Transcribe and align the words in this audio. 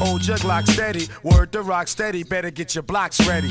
Old 0.00 0.20
jug 0.20 0.44
lock 0.44 0.66
steady. 0.66 1.08
Word 1.22 1.52
to 1.52 1.62
rock 1.62 1.88
steady, 1.88 2.22
better 2.22 2.50
get 2.50 2.74
your 2.74 2.82
blocks 2.82 3.26
ready. 3.26 3.48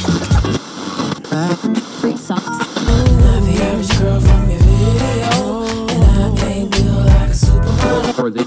Free 2.00 2.18
socks. 2.18 2.46
Not 2.46 3.42
the 3.44 3.60
average 3.62 4.00
girl 4.00 4.20
from 4.20 4.50
your 4.50 4.60
video, 4.60 5.66
and 5.90 6.40
I 6.40 6.48
ain't 6.48 6.72
built 6.72 7.06
like 7.06 7.30
a 7.30 7.34
supermodel. 7.34 8.46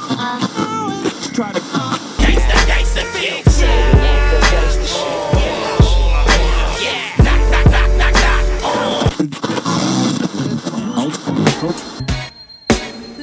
try 1.34 1.53
to 1.53 1.61
Gangsta, 1.61 2.55
gangsta, 2.66 3.03
fix 3.12 3.62
it. 3.62 3.98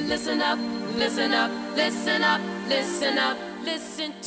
Listen 0.08 0.42
up, 0.42 0.60
listen 0.96 1.34
up, 1.34 1.52
listen 1.76 2.24
up, 2.24 2.42
listen 2.68 3.18
up, 3.18 3.38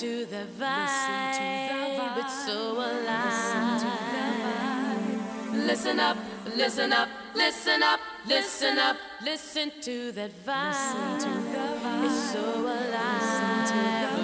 listen 0.02 0.26
to 0.26 0.30
the 0.30 0.46
vibe. 0.64 2.18
It's 2.18 2.46
so 2.46 2.72
alive. 2.72 3.82
Listen 5.52 6.00
up, 6.00 6.16
listen 6.56 6.92
up, 6.92 7.08
listen 7.34 7.82
up, 7.82 8.00
listen 8.26 8.78
up, 8.78 8.96
listen 9.24 9.72
to 9.82 10.12
that 10.12 10.30
vibe. 10.46 12.04
It's 12.04 12.32
so 12.32 12.60
alive. 12.60 13.68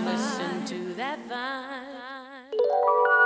Listen 0.07 0.65
to 0.67 0.95
that 0.95 1.19
vibe. 1.29 3.24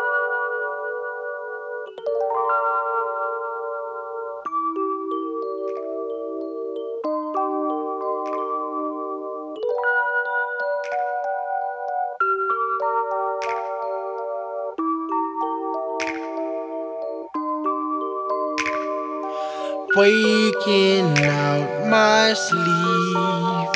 Waking 19.98 21.18
out 21.24 21.88
my 21.88 22.32
sleep. 22.32 23.68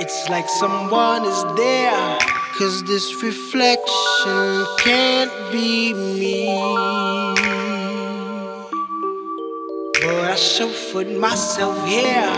It's 0.00 0.30
like 0.30 0.48
someone 0.48 1.26
is 1.26 1.44
there. 1.54 2.18
Cause 2.56 2.82
this 2.84 3.22
reflection 3.22 4.64
can't 4.78 5.30
be 5.52 5.92
me. 5.92 6.56
But 10.00 10.24
I 10.24 10.34
show 10.34 10.70
chauffeured 10.70 11.20
myself 11.20 11.76
here. 11.86 12.32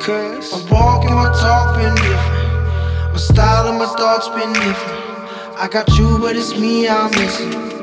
Cause 0.00 0.52
my 0.52 0.70
walk 0.70 1.04
and 1.06 1.16
my 1.16 1.32
talk 1.42 1.74
been 1.74 1.92
different. 1.96 3.12
My 3.12 3.18
style 3.18 3.66
and 3.66 3.78
my 3.78 3.86
thoughts 3.86 4.28
been 4.28 4.52
different. 4.52 5.58
I 5.58 5.66
got 5.68 5.88
you, 5.98 6.20
but 6.20 6.36
it's 6.36 6.56
me 6.56 6.86
I'm 6.86 7.10
missing. 7.10 7.73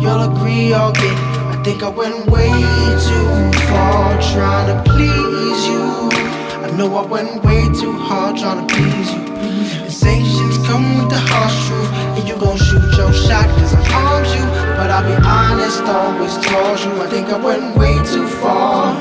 You'll 0.00 0.22
agree, 0.30 0.72
I'll 0.72 0.92
get. 0.92 1.18
I 1.52 1.60
think 1.64 1.82
I 1.82 1.88
went 1.88 2.30
way 2.30 2.50
too 3.08 3.58
far 3.66 4.14
trying 4.32 4.68
to 4.70 4.90
please 4.90 5.66
you. 5.66 6.08
I 6.64 6.70
know 6.76 6.96
I 6.96 7.04
went 7.04 7.42
way 7.42 7.64
too 7.80 7.92
hard 7.92 8.36
trying 8.36 8.64
to 8.64 8.74
please 8.74 9.10
you. 9.12 9.26
Sensations 9.90 10.56
come 10.68 10.98
with 10.98 11.10
the 11.10 11.18
harsh 11.18 11.66
truth, 11.66 11.90
and 12.16 12.28
you 12.28 12.36
gon' 12.36 12.56
shoot 12.56 12.96
your 12.96 13.12
shot 13.12 13.48
cause 13.58 13.74
I 13.74 13.82
harmed 13.90 14.28
you. 14.28 14.44
But 14.76 14.90
I'll 14.92 15.02
be 15.02 15.16
honest, 15.26 15.82
always 15.82 16.34
told 16.46 16.78
you. 16.78 17.02
I 17.02 17.06
think 17.10 17.28
I 17.30 17.36
went 17.36 17.76
way 17.76 17.94
too 18.04 18.28
far. 18.40 18.94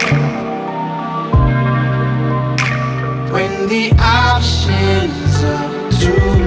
When 3.32 3.68
the 3.68 3.94
option's 4.00 5.44
up 5.44 5.92
to 6.00 6.47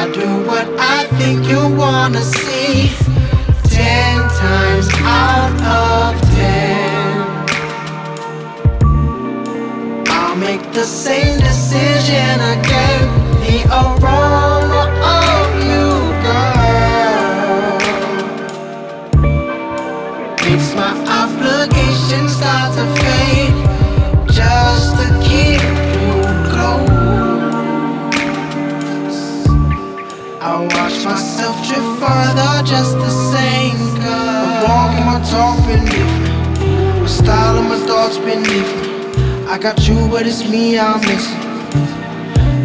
I 0.00 0.06
do 0.12 0.28
what 0.46 0.68
I 0.78 1.06
think 1.18 1.48
you 1.48 1.58
wanna 1.76 2.22
see. 2.22 2.90
Ten 3.64 4.16
times 4.44 4.88
out 5.02 5.52
of 5.82 6.14
ten, 6.36 7.26
I'll 10.06 10.36
make 10.36 10.62
the 10.72 10.84
same 10.84 11.40
decision 11.40 12.36
again. 12.54 13.02
The 13.42 13.56
aroma 13.80 14.84
of 15.18 15.46
you, 15.68 15.88
girl, 16.26 17.78
makes 20.46 20.68
my 20.76 20.92
obligation 21.22 22.28
start 22.28 22.68
to 22.76 22.84
just 32.62 32.96
the 32.96 33.10
same 33.10 33.76
Cause 34.02 34.46
my 34.46 34.62
walk 34.64 34.92
and 34.96 35.06
my 35.06 35.20
talk 35.30 35.56
been 35.66 35.84
different 35.84 37.00
My 37.00 37.06
style 37.06 37.58
and 37.58 37.68
my 37.68 37.78
thoughts 37.86 38.18
been 38.18 38.42
different 38.42 39.48
I 39.48 39.58
got 39.58 39.86
you 39.86 40.08
but 40.08 40.26
it's 40.26 40.48
me 40.48 40.78
I'm 40.78 41.00
missing. 41.00 41.38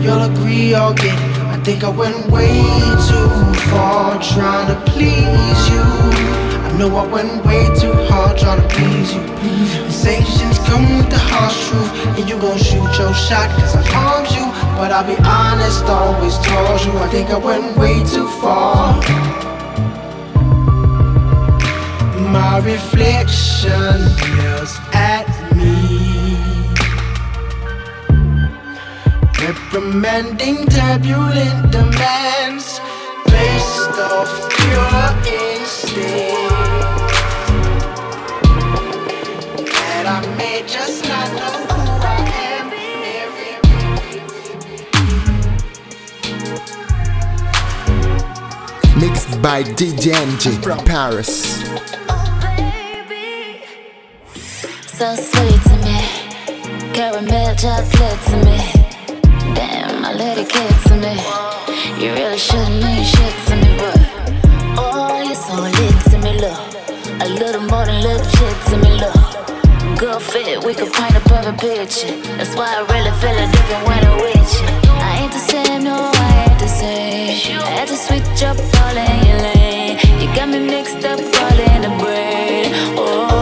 You'll 0.01 0.23
agree 0.23 0.73
I'll 0.73 0.93
get 0.93 1.13
it 1.13 1.37
I 1.47 1.57
think 1.63 1.83
I 1.83 1.89
went 1.89 2.27
way 2.27 2.63
too 3.07 3.29
far 3.69 4.21
trying 4.21 4.67
to 4.67 4.91
please 4.91 5.61
you. 5.69 5.85
I 6.65 6.75
know 6.77 6.89
I 6.95 7.05
went 7.07 7.45
way 7.45 7.63
too 7.79 7.93
hard 8.09 8.37
trying 8.37 8.61
to 8.61 8.67
please 8.75 9.13
you. 9.13 9.21
Sensations 9.91 10.57
come 10.67 10.97
with 10.97 11.09
the 11.09 11.19
harsh 11.19 11.69
truth 11.69 12.17
And 12.17 12.29
you 12.29 12.37
gon' 12.39 12.57
shoot 12.57 12.97
your 12.97 13.13
shot 13.13 13.49
cause 13.59 13.75
I 13.75 13.83
harmed 13.93 14.31
you. 14.31 14.45
But 14.75 14.91
I'll 14.91 15.05
be 15.05 15.15
honest, 15.23 15.85
always 15.85 16.35
told 16.39 16.81
you 16.83 16.91
I 16.99 17.07
think 17.09 17.29
I 17.29 17.37
went 17.37 17.77
way 17.77 18.03
too 18.03 18.27
far 18.41 19.32
My 22.33 22.57
reflection 22.57 23.99
yells 24.37 24.79
at 24.91 25.27
me. 25.55 26.35
Reprimanding 29.39 30.65
turbulent 30.65 31.71
demands 31.71 32.79
Based 33.27 33.99
off 34.09 34.49
pure 34.49 35.05
instinct. 35.29 36.41
That 39.77 40.05
I 40.07 40.35
may 40.35 40.63
just 40.65 41.03
not 41.07 41.29
know 41.37 41.63
Mixed 48.99 49.39
by 49.39 49.61
DJ 49.61 50.63
from 50.63 50.79
Paris. 50.83 52.02
So 55.03 55.15
sweet 55.15 55.61
to 55.63 55.75
me. 55.83 55.99
Caramel 56.93 57.55
just 57.55 57.91
chocolate 57.91 58.21
to 58.31 58.37
me. 58.47 58.57
Damn, 59.53 60.05
I 60.05 60.13
let 60.13 60.37
it 60.37 60.47
get 60.47 60.73
to 60.87 60.95
me. 60.95 61.19
You 61.99 62.13
really 62.13 62.37
shouldn't 62.37 62.81
mean 62.81 63.03
shit 63.03 63.35
to 63.47 63.55
me, 63.57 63.75
but 63.75 63.99
oh, 64.79 65.21
you're 65.21 65.35
so 65.35 65.55
lit 65.59 65.97
to 66.07 66.17
me, 66.23 66.39
look. 66.39 66.55
A 67.19 67.27
little 67.27 67.63
more 67.63 67.85
than 67.85 67.99
shit 68.31 68.57
to 68.69 68.77
me, 68.77 68.91
look. 69.03 69.99
Good 69.99 70.21
fit, 70.21 70.63
we 70.63 70.73
could 70.73 70.93
paint 70.93 71.17
a 71.17 71.19
perfect 71.27 71.59
picture. 71.59 72.15
That's 72.37 72.55
why 72.55 72.71
I 72.71 72.79
really 72.87 73.11
feel 73.19 73.35
it 73.43 73.51
different 73.51 73.85
when 73.85 73.99
I'm 74.07 74.17
with 74.23 74.51
you. 74.55 74.67
I 74.87 75.19
ain't 75.19 75.33
the 75.33 75.43
same, 75.51 75.83
no, 75.83 76.11
I 76.15 76.47
ain't 76.47 76.59
the 76.59 76.69
same. 76.69 77.59
I 77.59 77.71
had 77.75 77.89
to 77.89 77.97
switch 77.97 78.41
up 78.43 78.55
all 78.79 78.95
in 78.95 79.27
your 79.27 79.39
lane. 79.51 79.99
You 80.21 80.33
got 80.33 80.47
me 80.47 80.59
mixed 80.59 81.03
up 81.03 81.19
all 81.19 81.59
in 81.59 81.81
the 81.81 81.91
brain. 82.01 82.71
Oh, 82.95 83.33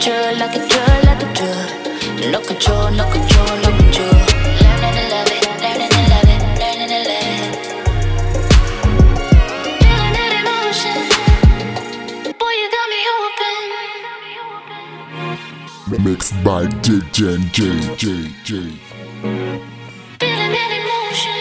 plug. 0.00 0.32
You 0.32 0.38
like 0.38 0.56
a 0.56 0.58
drug, 0.68 1.04
like 1.04 1.22
a 1.22 1.24
drug, 1.24 1.24
like 1.24 1.24
a 1.24 1.24
drug. 1.34 2.30
No 2.32 2.40
control, 2.40 2.90
no 2.90 3.04
control, 3.10 3.56
no 3.58 3.70
control. 3.76 4.14
Learning 4.60 4.94
to 4.96 5.02
love 5.10 5.30
it, 5.30 5.44
learning 5.62 5.90
to 5.90 6.02
love 6.12 6.28
it, 6.28 6.40
learning 6.60 6.88
to 6.88 6.98
love 7.08 7.28
it. 7.28 7.52
Feeling 9.80 10.14
that 10.16 10.32
emotion. 10.40 11.00
Boy, 12.38 12.52
you 12.60 12.68
got 12.76 12.86
me 12.92 13.00
open. 13.18 13.56
Mixed 16.04 16.34
by 16.44 16.62
DJ 16.66 17.18
and 17.34 17.46
J 17.52 17.60
J 17.96 18.04
J. 18.44 18.50
Feeling 20.20 20.52
that 20.56 20.70
emotion. 20.80 21.40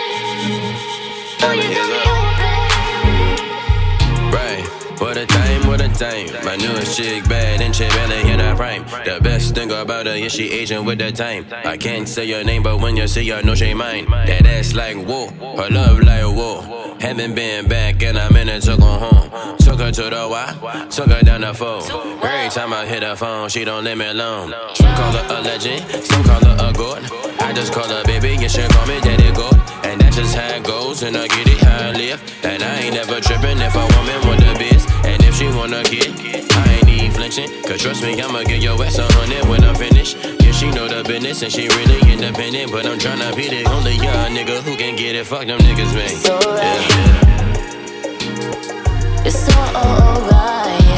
Boy, 1.39 1.53
you 1.55 1.69
got 1.75 1.87
me 1.93 1.99
open. 2.15 2.59
Right. 4.33 4.65
What 4.99 5.15
a 5.15 5.19
time, 5.25 5.61
what 5.65 5.68
a 5.68 5.68
My 6.01 6.55
newest 6.55 6.97
chick 6.97 7.27
bad 7.27 7.59
and 7.59 7.75
she 7.75 7.85
barely 7.89 8.31
in 8.31 8.39
her 8.39 8.55
prime. 8.55 8.85
The 9.03 9.19
best 9.21 9.53
thing 9.53 9.69
about 9.69 10.05
her 10.05 10.13
is 10.13 10.31
she 10.31 10.49
aging 10.49 10.85
with 10.85 10.99
the 10.99 11.11
time. 11.11 11.45
I 11.51 11.75
can't 11.75 12.07
say 12.07 12.23
your 12.23 12.41
name, 12.41 12.63
but 12.63 12.79
when 12.79 12.95
you 12.95 13.05
see 13.05 13.27
her, 13.31 13.43
know 13.43 13.53
she 13.53 13.73
mine. 13.73 14.05
That 14.05 14.45
ass 14.45 14.73
like 14.73 14.95
whoa, 14.95 15.27
her 15.57 15.69
love 15.69 15.99
like 15.99 16.23
whoa. 16.23 16.95
Haven't 17.01 17.35
been 17.35 17.67
back 17.67 18.01
and 18.01 18.17
I'm 18.17 18.33
in 18.37 18.47
it 18.47 18.61
to 18.61 18.77
go 18.77 18.85
home. 18.85 19.57
Took 19.57 19.81
her 19.81 19.91
to 19.91 20.03
the 20.03 20.27
Y, 20.31 20.87
took 20.89 21.09
her 21.09 21.21
down 21.21 21.41
the 21.41 21.53
phone. 21.53 21.83
Every 22.23 22.49
time 22.49 22.71
I 22.71 22.85
hit 22.85 23.03
her 23.03 23.17
phone, 23.17 23.49
she 23.49 23.65
don't 23.65 23.83
leave 23.83 23.97
me 23.97 24.07
alone. 24.07 24.53
Some 24.75 24.95
call 24.95 25.11
her 25.11 25.25
a 25.37 25.41
legend, 25.41 25.83
some 26.05 26.23
call 26.23 26.39
her 26.39 26.69
a 26.69 26.71
god. 26.71 27.03
I 27.41 27.51
just 27.51 27.73
call 27.73 27.89
her 27.89 28.05
baby, 28.05 28.41
you 28.41 28.47
should 28.47 28.69
call 28.71 28.87
me 28.87 29.01
daddy 29.01 29.33
god. 29.33 29.59
And 29.85 29.99
that's 29.99 30.15
just 30.15 30.33
how 30.33 30.55
it 30.55 30.63
goes, 30.63 31.03
and 31.03 31.17
I 31.17 31.27
get 31.27 31.45
it 31.45 31.57
how 31.57 31.89
I 31.89 31.91
live. 31.91 32.23
And 32.45 32.63
I 32.63 32.79
ain't 32.83 32.93
never 32.95 33.19
tripping 33.19 33.59
if 33.59 33.75
a 33.75 33.79
woman 33.79 34.27
want 34.27 34.39
the 34.39 34.55
biz. 34.57 34.85
And 35.03 35.28
she 35.39 35.47
wanna 35.47 35.81
get, 35.83 36.09
I 36.51 36.73
ain't 36.73 36.89
even 36.89 37.11
flinching. 37.11 37.49
Cause 37.63 37.81
trust 37.81 38.03
me, 38.03 38.21
I'ma 38.21 38.43
get 38.43 38.61
your 38.61 38.83
ass 38.83 38.97
a 38.97 39.07
hundred 39.13 39.47
when 39.47 39.63
I'm 39.63 39.73
finished. 39.73 40.17
Yeah, 40.41 40.51
she 40.51 40.69
know 40.69 40.89
the 40.89 41.01
business 41.07 41.41
and 41.43 41.51
she 41.51 41.69
really 41.69 42.11
independent. 42.11 42.73
But 42.73 42.85
I'm 42.85 42.99
tryna 42.99 43.33
be 43.37 43.47
the 43.47 43.63
only 43.71 43.93
young 43.93 44.35
nigga 44.35 44.61
who 44.61 44.75
can 44.75 44.97
get 44.97 45.15
it. 45.15 45.25
Fuck 45.25 45.47
them 45.47 45.59
niggas, 45.59 45.93
man. 45.95 46.11
It's 46.11 46.29
alright. 46.29 46.89
Yeah. 46.89 47.39
It's 49.25 49.47
alright, 49.57 50.88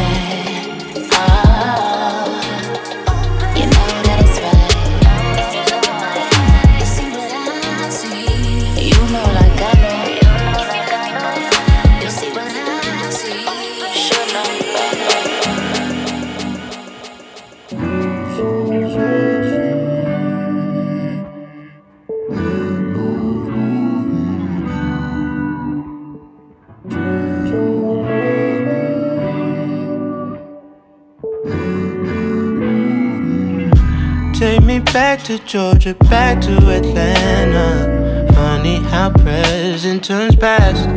back 34.94 35.24
to 35.24 35.40
Georgia, 35.40 35.96
back 36.10 36.42
to 36.42 36.52
Atlanta. 36.70 38.28
Funny 38.34 38.76
how 38.76 39.10
present 39.10 40.04
turns 40.04 40.36
past. 40.36 40.88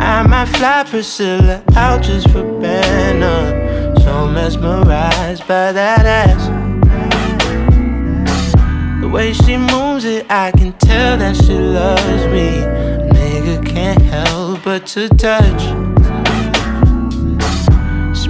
I 0.00 0.26
might 0.26 0.46
fly 0.46 0.84
Priscilla 0.84 1.62
out 1.76 2.02
just 2.02 2.30
for 2.30 2.42
banner. 2.60 3.94
So 4.00 4.26
mesmerized 4.28 5.46
by 5.46 5.72
that 5.72 6.06
ass. 6.06 6.48
The 9.02 9.08
way 9.08 9.32
she 9.34 9.56
moves 9.56 10.04
it, 10.04 10.26
I 10.30 10.50
can 10.50 10.72
tell 10.74 11.18
that 11.18 11.36
she 11.36 11.54
loves 11.54 12.26
me. 12.26 12.62
Nigga 13.12 13.66
can't 13.66 14.00
help 14.00 14.64
but 14.64 14.86
to 14.88 15.08
touch. 15.10 15.83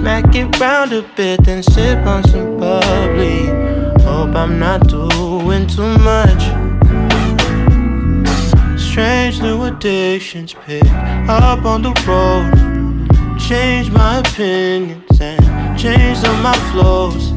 Smack 0.05 0.35
it 0.35 0.59
round 0.59 0.93
a 0.93 1.01
bit, 1.15 1.43
then 1.45 1.63
sip 1.63 2.05
on 2.05 2.23
some 2.25 2.59
bubbly. 2.59 3.47
Hope 4.03 4.35
I'm 4.35 4.59
not 4.59 4.87
doing 4.87 5.65
too 5.65 5.97
much. 5.97 6.43
Strange 8.79 9.41
new 9.41 9.63
addictions 9.63 10.53
pick 10.53 10.85
up 11.27 11.65
on 11.65 11.81
the 11.81 11.89
road. 12.05 13.39
Change 13.39 13.89
my 13.89 14.19
opinions 14.19 15.19
and 15.19 15.79
change 15.79 16.19
some 16.19 16.39
my 16.43 16.55
flows. 16.69 17.33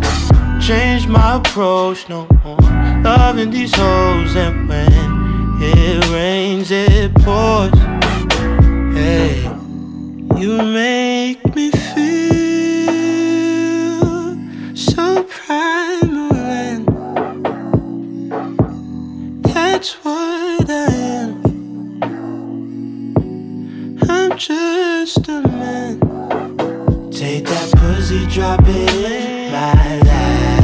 Change 0.63 1.09
my 1.09 1.37
approach, 1.37 2.07
no 2.11 2.29
more 2.45 2.59
loving 3.03 3.49
these 3.49 3.75
hoes. 3.75 4.37
And 4.37 4.69
when 4.69 4.93
it 5.63 6.07
rains, 6.11 6.71
it 6.71 7.15
pours. 7.15 7.73
Hey, 8.93 9.41
you 10.37 10.59
make 10.63 11.55
me 11.55 11.71
feel 11.71 12.38
that's 19.79 19.95
what 20.05 20.69
I 20.69 20.93
am. 20.93 22.03
I'm 24.11 24.37
just 24.37 25.29
a 25.29 25.41
man. 25.43 26.01
Take 27.13 27.45
that 27.47 27.73
pussy, 27.77 28.27
drop 28.27 28.63
it 28.65 28.95
in 28.95 29.53
my 29.53 30.01
lap. 30.01 30.58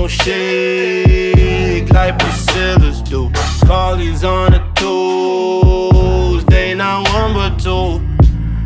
Don't 0.00 0.10
shake 0.10 1.90
like 1.90 2.18
Priscilla's 2.18 3.02
do. 3.02 3.30
Carly's 3.66 4.24
on 4.24 4.52
the 4.52 4.62
toes, 4.74 6.42
they 6.46 6.74
not 6.74 7.06
one 7.12 7.34
but 7.34 7.58
two. 7.58 8.00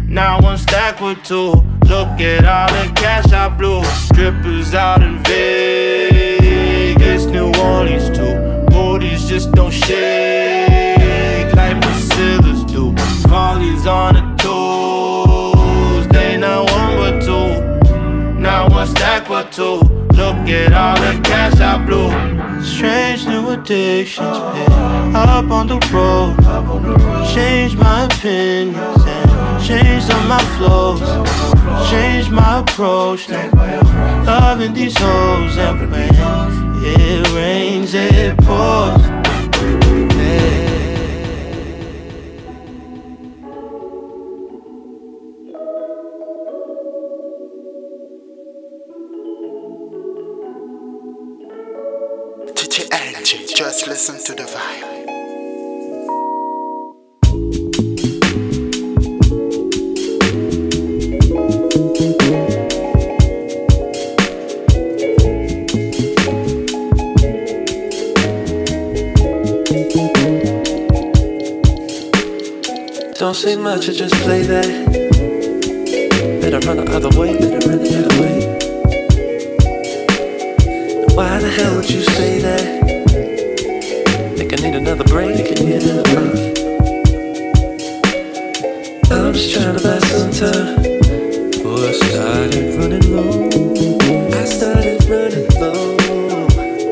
Now 0.08 0.40
one 0.40 0.58
stack 0.58 1.00
with 1.00 1.24
two. 1.24 1.64
Look 1.88 2.20
at 2.20 2.44
all 2.44 2.68
the 2.68 2.88
cash 2.94 3.32
I 3.32 3.48
blew. 3.48 3.82
Strippers 3.84 4.74
out 4.74 5.02
in 5.02 5.24
Vegas, 5.24 7.24
New 7.24 7.52
Orleans 7.60 8.16
too. 8.16 8.66
Bodies 8.70 9.28
just 9.28 9.50
don't 9.50 9.72
shake 9.72 11.52
like 11.52 11.82
Priscilla's 11.82 12.62
do. 12.62 12.94
Carly's 13.26 13.88
on 13.88 14.14
the 14.14 14.36
toes, 14.40 16.06
they 16.10 16.36
not 16.36 16.70
one 16.70 16.94
but 16.94 17.20
two. 17.24 17.60
Now 18.38 18.68
one 18.70 18.86
stack 18.86 19.26
but 19.26 19.50
two. 19.50 20.03
At 20.46 20.74
all 20.74 20.96
the 20.96 21.20
cash 21.22 21.58
I 21.58 21.82
blew. 21.84 22.10
Strange 22.62 23.26
new 23.26 23.48
addictions 23.50 24.36
up 25.16 25.50
on 25.50 25.66
the 25.68 25.78
road. 25.92 26.36
Change 27.34 27.76
my 27.76 28.04
opinions 28.04 28.76
and 29.06 29.64
change 29.64 30.10
on 30.10 30.28
my 30.28 30.42
flows. 30.56 31.00
Change 31.90 32.28
my 32.30 32.60
approach. 32.60 33.28
Loving 33.30 34.74
these 34.74 34.96
hoes 34.98 35.56
and 35.56 35.90
when 35.90 36.10
it 36.84 37.32
rains, 37.32 37.94
it 37.94 38.36
pours. 38.38 39.33
listen 53.94 54.18
to 54.18 54.34
the 54.34 54.42
vibe. 54.42 54.90
Don't 73.16 73.36
say 73.36 73.54
much, 73.54 73.88
I 73.88 73.92
just 73.92 74.14
play 74.24 74.42
that. 74.42 74.66
Better 76.40 76.58
run 76.66 76.78
the 76.78 76.90
other 76.96 77.10
way, 77.16 77.38
better 77.38 77.68
run 77.68 77.78
the 77.78 77.94
other 78.00 78.16
way. 78.20 78.34
Why 81.14 81.38
the 81.38 81.48
hell 81.48 81.76
would 81.76 81.88
you 81.88 82.02
say 82.02 82.40
that? 82.40 82.83
Another 84.94 85.12
break, 85.12 85.34
can 85.46 85.66
hear 85.66 85.80
the 85.80 86.02
break. 86.14 86.54
I'm 89.10 89.32
just 89.32 89.52
trying 89.52 89.76
to 89.76 89.82
buy 89.82 89.98
some 89.98 90.30
time. 90.30 90.76
Boy, 91.64 91.88
I 91.88 91.92
started 91.92 92.78
running 92.78 93.06
low. 93.10 93.50
I 94.30 94.44
started 94.44 95.02
running 95.10 95.50
low. 95.58 95.96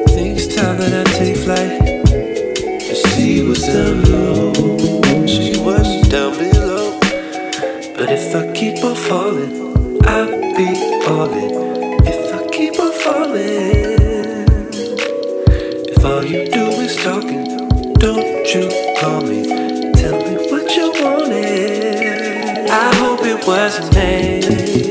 Think 0.08 0.36
it's 0.36 0.48
time 0.52 0.78
that 0.78 0.92
I 0.98 1.04
take 1.16 1.36
flight. 1.36 1.78
To 2.80 2.94
see 3.14 3.46
what's 3.46 3.68
down 3.68 4.02
below. 4.02 4.52
See 5.28 5.60
what's 5.62 6.08
down 6.08 6.32
below. 6.36 6.98
But 7.96 8.10
if 8.10 8.34
I 8.34 8.50
keep 8.52 8.82
on 8.82 8.96
falling, 8.96 10.02
I'll 10.08 10.56
be 10.56 10.74
all 11.06 11.30
in. 11.30 11.52
If 12.04 12.34
I 12.34 12.48
keep 12.48 12.80
on 12.80 12.90
falling, 12.90 13.62
if 15.86 16.04
all 16.04 16.24
you 16.24 16.50
do 16.50 16.64
is 16.82 16.96
talking. 16.96 17.51
Don't 18.02 18.52
you 18.52 18.68
call 18.98 19.20
me, 19.20 19.44
tell 19.94 20.18
me 20.26 20.34
what 20.50 20.74
you 20.74 20.90
wanted. 21.00 22.68
I 22.68 22.92
hope 22.96 23.20
it 23.22 23.46
wasn't 23.46 23.94
me. 23.94 24.90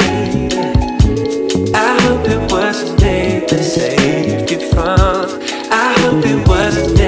I 1.74 2.00
hope 2.04 2.26
it 2.30 2.50
wasn't 2.50 3.02
me 3.02 3.42
that 3.50 3.64
saved 3.66 4.50
you 4.50 4.62
from. 4.70 5.42
I 5.70 5.94
hope 6.00 6.26
it 6.26 6.48
wasn't 6.48 7.01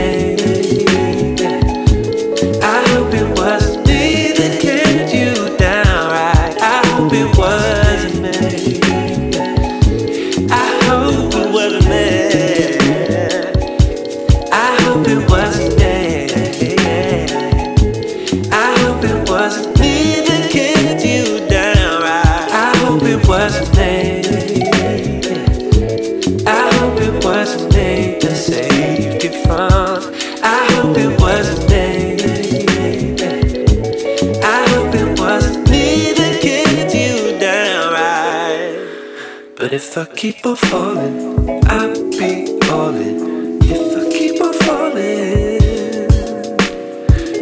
If 39.76 39.98
I 39.98 40.06
keep 40.06 40.46
on 40.46 40.56
falling, 40.56 41.50
I'll 41.66 42.12
be 42.12 42.60
all 42.70 42.94
in. 42.94 43.58
If 43.64 43.98
I 43.98 44.04
keep 44.16 44.40
on 44.40 44.54
falling, 44.54 45.58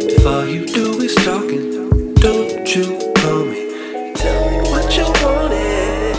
if 0.08 0.24
all 0.24 0.46
you 0.46 0.64
do 0.64 0.98
is 1.02 1.14
talking, 1.16 2.14
don't 2.14 2.74
you 2.74 3.12
call 3.16 3.44
me? 3.44 4.14
Tell 4.14 4.50
me 4.50 4.58
what 4.70 4.96
you 4.96 5.04
wanted. 5.22 6.16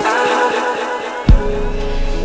Ah. 0.00 0.48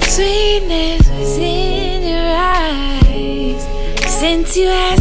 Sweetness 0.04 1.10
was 1.10 1.38
in 1.38 2.04
your 2.14 2.32
eyes 2.38 3.62
since 4.10 4.56
you 4.56 4.70
asked. 4.70 4.99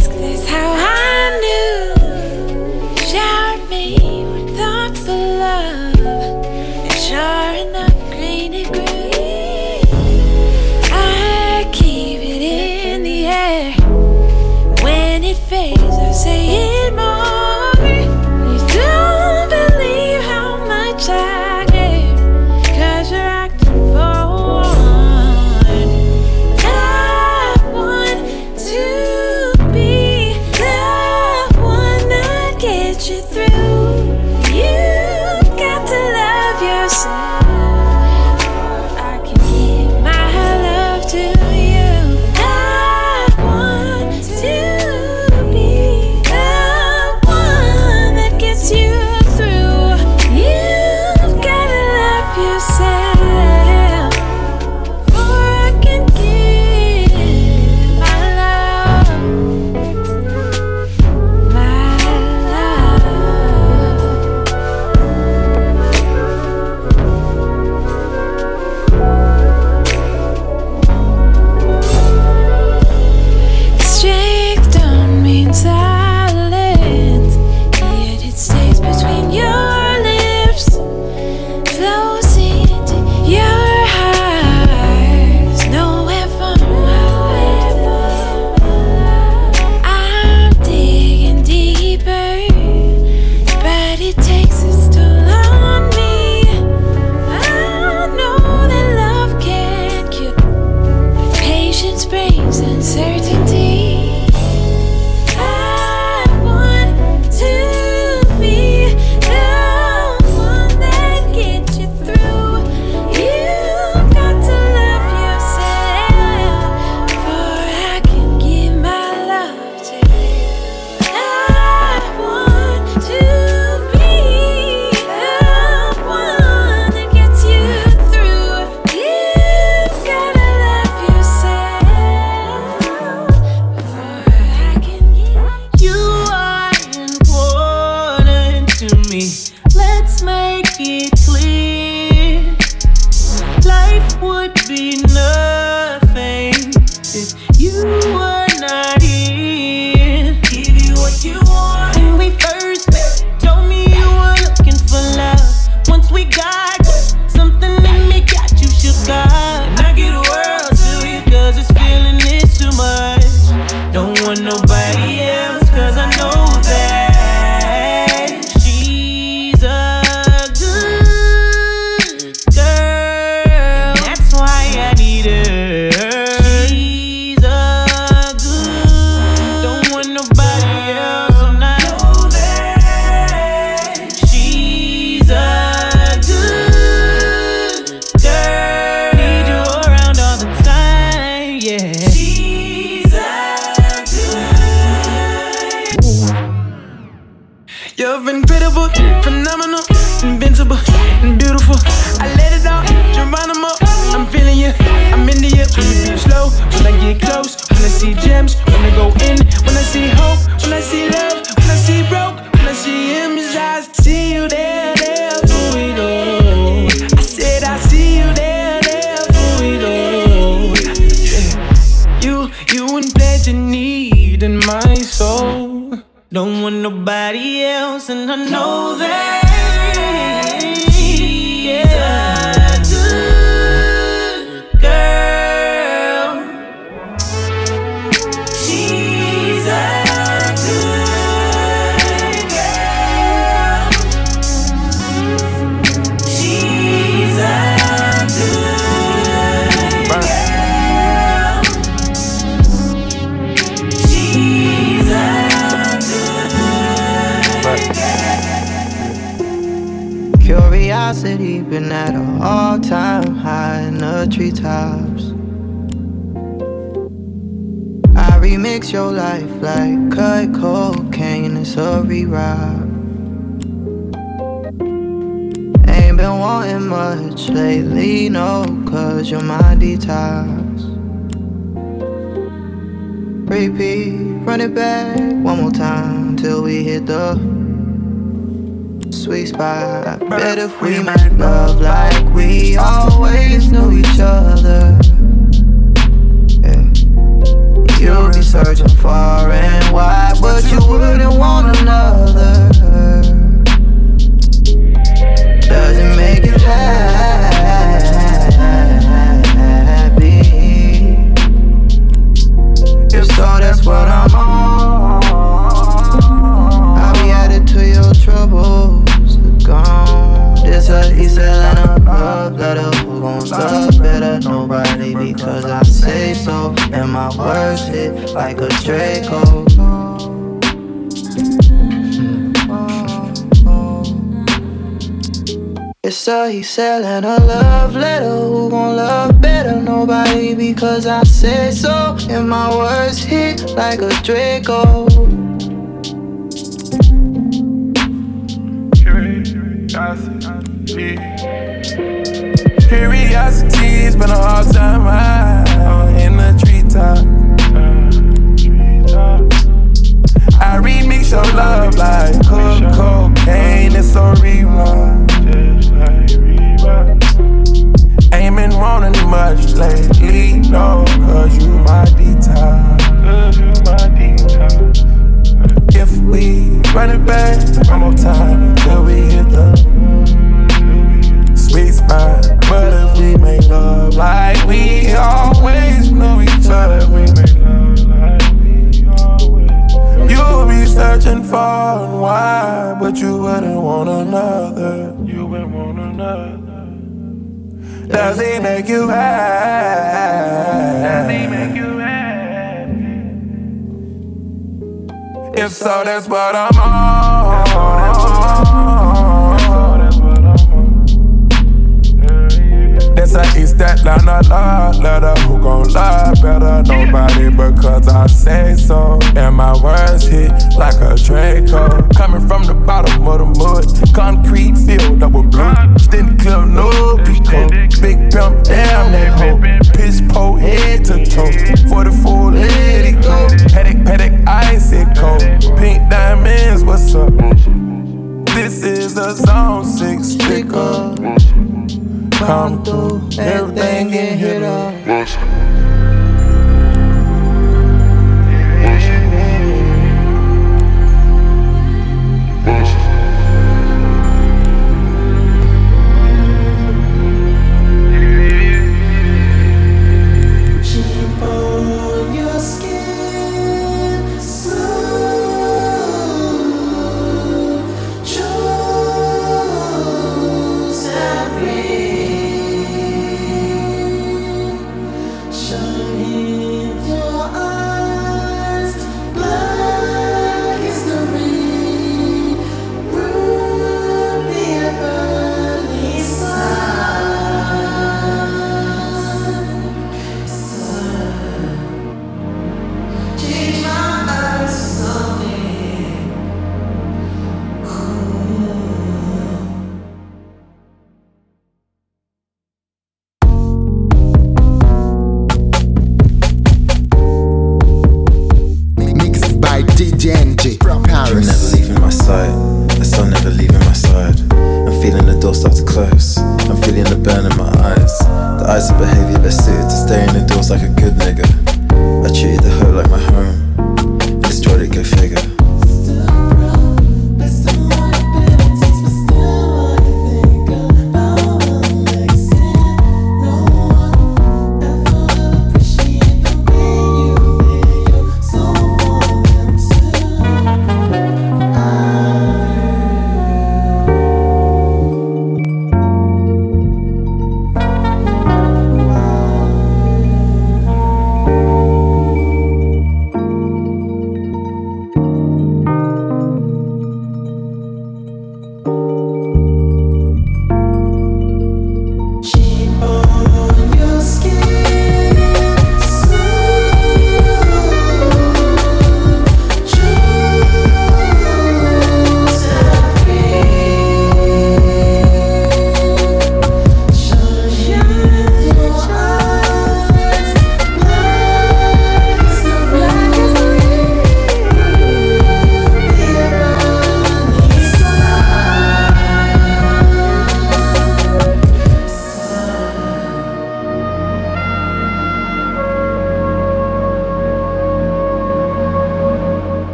Selling 336.79 337.25
a 337.25 337.37
love 337.45 337.58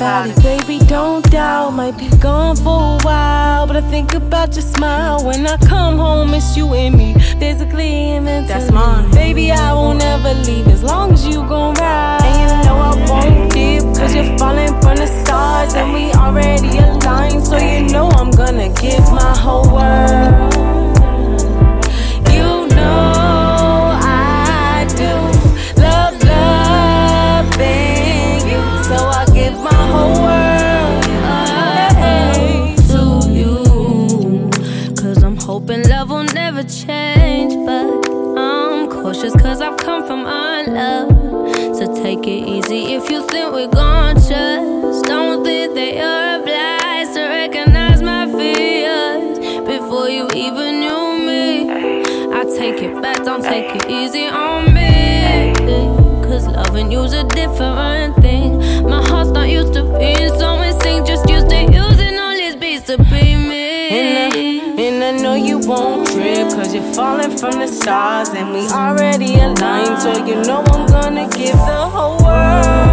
Let's 0.00 0.36
talk 0.44 0.44
about 0.44 0.44
it, 0.44 0.66
baby. 0.68 0.84
Don't 0.86 1.28
doubt. 1.30 1.70
Might 1.72 1.98
be 1.98 2.08
gone 2.18 2.54
for 2.56 2.98
a 2.98 2.98
while, 3.02 3.66
but 3.66 3.76
I 3.76 3.80
think 3.80 4.14
about 4.14 4.54
your 4.54 4.62
smile 4.62 5.24
when 5.24 5.46
I 5.46 5.56
come 5.56 5.98
home. 5.98 6.34
It's 6.34 6.56
you 6.56 6.72
and 6.74 6.96
me, 6.96 7.14
physically 7.40 8.12
and 8.12 8.24
mentally. 8.24 8.48
That's 8.48 8.70
mine, 8.72 9.10
baby. 9.10 9.50
I 9.50 9.72
won't 9.74 10.02
ever 10.02 10.34
leave 10.34 10.68
as 10.68 10.84
long 10.84 11.12
as 11.12 11.26
you 11.26 11.46
gon' 11.48 11.74
ride. 11.74 12.22
And 12.22 12.38
you 12.40 12.68
know 12.68 12.76
I 12.76 12.94
won't 13.10 13.52
dip, 13.52 13.82
cause 13.96 14.14
you're 14.14 14.38
falling 14.38 14.68
from 14.80 14.96
the 14.98 15.06
stars, 15.06 15.74
and 15.74 15.92
we 15.92 16.12
already 16.12 16.78
aligned. 16.78 17.44
So 17.44 17.56
you 17.56 17.88
know 17.88 18.08
I'm 18.10 18.30
gonna 18.30 18.68
give 18.80 19.04
my 19.10 19.36
whole 19.36 19.68
world. 19.72 20.54
You 22.32 22.68
know 22.76 23.17
come 39.88 40.06
from 40.06 40.26
unlove. 40.26 41.08
So 41.74 41.84
take 42.02 42.26
it 42.26 42.46
easy 42.46 42.92
if 42.92 43.08
you 43.10 43.26
think 43.28 43.54
we're 43.54 43.68
gone, 43.68 44.16
just 44.16 45.06
don't 45.06 45.42
think 45.42 45.74
that 45.76 45.92
you're 46.00 46.28
obliged 46.38 47.14
to 47.14 47.22
recognize 47.40 48.02
my 48.02 48.26
fears 48.38 49.38
before 49.66 50.10
you 50.10 50.28
even 50.34 50.80
knew 50.80 51.04
me. 51.28 51.70
I 52.38 52.44
take 52.58 52.82
it 52.82 53.00
back, 53.00 53.24
don't 53.24 53.42
take 53.42 53.74
it 53.76 53.90
easy 53.90 54.26
on 54.26 54.74
me. 54.74 55.54
Cause 56.22 56.46
loving 56.46 56.92
you's 56.92 57.14
a 57.14 57.24
different 57.24 58.14
thing. 58.16 58.58
My 58.84 59.02
heart's 59.08 59.30
not 59.30 59.48
used 59.48 59.72
to 59.72 59.84
being 59.98 60.28
so 60.38 60.60
insane, 60.60 61.06
just 61.06 61.26
won't 65.68 66.08
trip, 66.08 66.48
cause 66.48 66.72
you're 66.74 66.94
falling 66.94 67.36
from 67.36 67.60
the 67.60 67.68
stars, 67.68 68.30
and 68.30 68.52
we 68.52 68.66
already 68.68 69.34
aligned. 69.34 70.00
So 70.00 70.24
you 70.24 70.36
know 70.42 70.62
I'm 70.62 70.86
gonna 70.86 71.28
give 71.28 71.52
the 71.52 71.88
whole 71.92 72.16
world. 72.24 72.87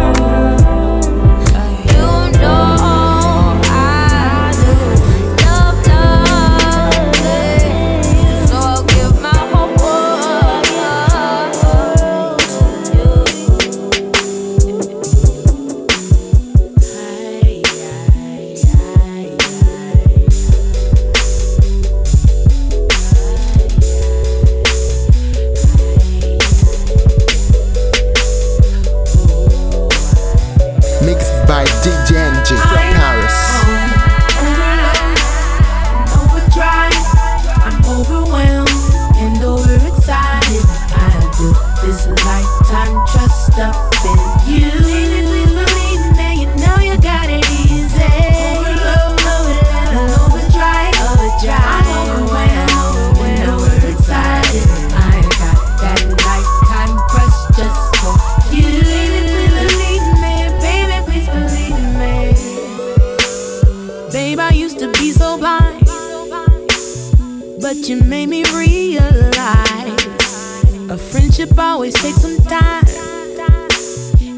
Friendship 70.98 71.58
always 71.58 71.94
takes 71.94 72.22
some 72.22 72.36
time, 72.44 72.84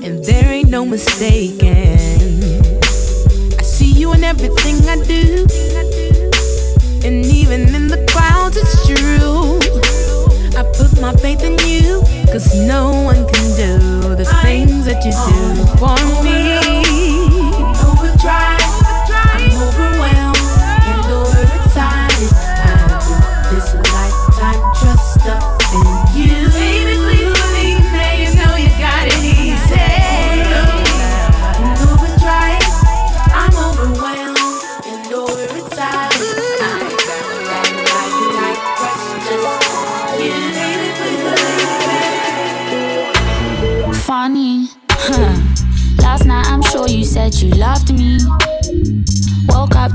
and 0.03 0.25
there 0.25 0.51
ain't 0.51 0.71
no 0.71 0.85
mistaking. 0.85 2.23
I 3.59 3.63
see 3.63 3.93
you 3.93 4.13
in 4.15 4.25
everything 4.25 4.77
I 4.89 4.97
do, 5.05 5.47
and 7.07 7.25
even 7.27 7.75
in 7.75 7.89
the 7.89 8.05
clouds, 8.11 8.57
it's 8.57 8.87
true. 8.87 9.59
I 10.59 10.63
put 10.77 11.01
my 11.01 11.15
faith 11.15 11.43
in 11.43 11.59
you, 11.67 12.03
cause 12.33 12.55
no 12.67 12.91
one 13.03 13.27
can 13.29 13.57
do 13.57 14.15
the 14.17 14.27
things 14.43 14.85
that 14.87 15.05
you 15.05 15.13
do 15.13 15.67
for 15.79 15.97
me. 16.25 16.68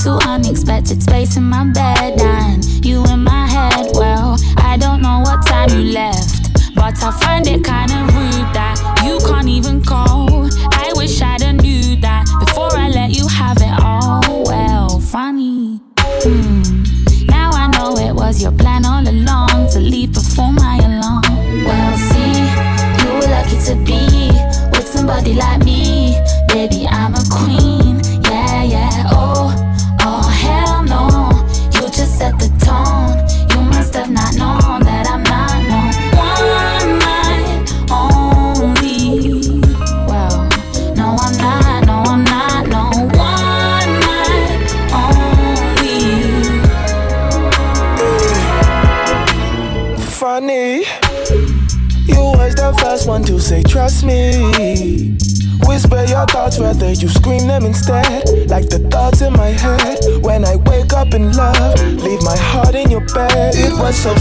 To 0.04 0.20
unexpected 0.28 1.02
space 1.02 1.38
in 1.38 1.44
my 1.44 1.64
bed 1.64 2.03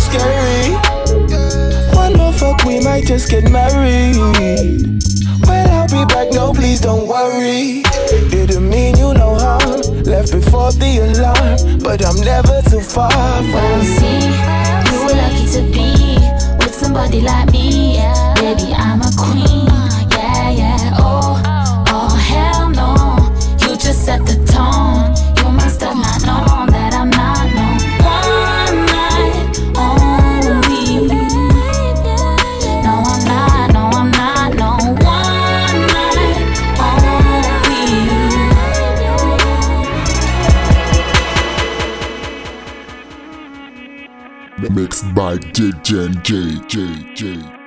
scary. 0.02 0.74
One 1.94 2.14
more 2.14 2.32
fuck, 2.32 2.64
we 2.64 2.80
might 2.80 3.06
just 3.06 3.30
get 3.30 3.44
married. 3.50 4.16
Well, 5.46 5.68
I'll 5.70 5.88
be 5.88 6.04
back, 6.12 6.32
no, 6.32 6.52
please 6.52 6.80
don't 6.80 7.06
worry. 7.06 7.82
Didn't 8.30 8.68
mean 8.68 8.96
you 8.96 9.14
no 9.14 9.34
harm. 9.34 9.80
Left 10.02 10.32
before 10.32 10.72
the 10.72 10.92
alarm, 11.06 11.78
but 11.80 12.04
I'm 12.04 12.18
never 12.20 12.60
too 12.70 12.80
far 12.80 13.10
from 13.10 13.78
you. 13.80 13.96
See, 13.98 14.20
you 14.90 14.98
were 15.04 15.16
lucky 15.22 15.46
to 15.56 15.62
be 15.76 15.88
with 16.58 16.74
somebody 16.74 17.20
like 17.20 17.51
me 17.51 17.51
J 45.82 46.08
J 46.22 46.60
J 46.68 47.14
J. 47.14 47.61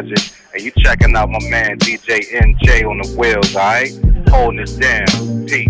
budget. 0.00 0.32
And 0.54 0.62
you 0.62 0.70
checking 0.78 1.14
out 1.16 1.28
my 1.30 1.38
man 1.50 1.78
DJ 1.78 2.20
NJ 2.32 2.88
on 2.88 2.98
the 2.98 3.16
wheels, 3.18 3.54
alright? 3.54 3.90
Holding 4.28 4.60
it 4.60 4.80
down. 4.80 5.46
Peace. 5.46 5.67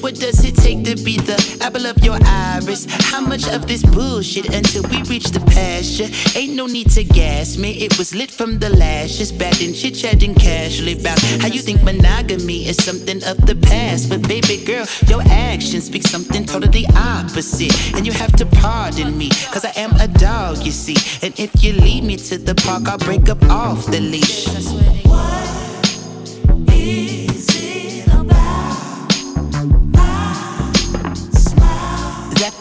What 0.00 0.14
does 0.14 0.44
it 0.44 0.56
take 0.56 0.84
to 0.84 0.94
be 1.04 1.16
the 1.16 1.58
apple 1.62 1.86
of 1.86 1.98
your 2.02 2.18
iris? 2.24 2.86
How 3.10 3.20
much 3.20 3.48
of 3.48 3.66
this 3.66 3.82
bullshit 3.84 4.54
until 4.54 4.82
we 4.90 5.02
reach 5.04 5.30
the 5.30 5.40
pasture? 5.40 6.08
Ain't 6.38 6.54
no 6.54 6.66
need 6.66 6.90
to 6.90 7.04
gas 7.04 7.56
me. 7.56 7.72
It 7.84 7.98
was 7.98 8.14
lit 8.14 8.30
from 8.30 8.58
the 8.58 8.70
lashes, 8.70 9.30
in 9.32 9.74
chit 9.74 9.94
chatting 9.94 10.34
casually 10.34 10.98
about 10.98 11.20
how 11.40 11.48
you 11.48 11.60
think 11.60 11.82
monogamy 11.82 12.66
is 12.68 12.76
something 12.82 13.22
of 13.24 13.36
the 13.46 13.54
past. 13.54 14.08
But 14.08 14.26
baby 14.26 14.64
girl, 14.64 14.86
your 15.06 15.22
actions 15.22 15.84
speak 15.86 16.02
something 16.02 16.44
totally 16.44 16.84
opposite. 16.96 17.94
And 17.94 18.06
you 18.06 18.12
have 18.12 18.32
to 18.36 18.46
pardon 18.46 19.16
me, 19.16 19.30
cause 19.52 19.64
I 19.64 19.72
am 19.76 19.92
a 20.00 20.08
dog, 20.08 20.64
you 20.64 20.72
see. 20.72 20.96
And 21.26 21.38
if 21.38 21.62
you 21.62 21.72
lead 21.72 22.04
me 22.04 22.16
to 22.16 22.38
the 22.38 22.54
park, 22.54 22.88
I'll 22.88 22.98
break 22.98 23.28
up 23.28 23.42
off 23.44 23.86
the 23.86 24.00
leash. 24.00 25.35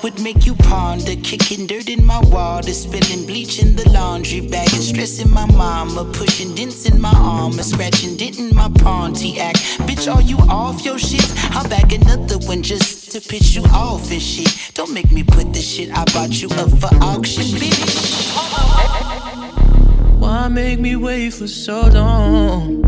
Would 0.05 0.21
make 0.21 0.45
you 0.45 0.53
ponder, 0.53 1.15
kicking 1.23 1.65
dirt 1.65 1.89
in 1.89 2.05
my 2.05 2.19
water, 2.25 2.71
spilling 2.73 3.25
bleach 3.25 3.57
in 3.59 3.75
the 3.75 3.89
laundry 3.89 4.39
bag, 4.39 4.71
and 4.71 4.83
stressing 4.83 5.31
my 5.31 5.47
mama, 5.47 6.05
pushing 6.13 6.53
dents 6.53 6.85
in 6.85 7.01
my 7.01 7.11
armor, 7.15 7.63
scratching 7.63 8.15
dent 8.15 8.37
in 8.37 8.53
my 8.53 8.69
Pontiac. 8.83 9.55
Bitch, 9.87 10.05
are 10.13 10.21
you 10.21 10.37
off 10.47 10.85
your 10.85 10.99
shit? 10.99 11.25
I'll 11.55 11.67
back 11.67 11.91
another 11.91 12.37
one 12.45 12.61
just 12.61 13.13
to 13.13 13.19
pitch 13.19 13.55
you 13.55 13.63
off 13.73 14.11
and 14.11 14.21
shit. 14.21 14.75
Don't 14.75 14.93
make 14.93 15.11
me 15.11 15.23
put 15.23 15.51
the 15.53 15.59
shit 15.59 15.89
I 15.89 16.05
bought 16.13 16.39
you 16.39 16.49
up 16.49 16.69
for 16.79 16.93
auction, 17.03 17.45
bitch. 17.57 18.35
Why 20.19 20.47
make 20.49 20.79
me 20.79 20.95
wait 20.95 21.33
for 21.33 21.47
so 21.47 21.81
long? 21.87 22.83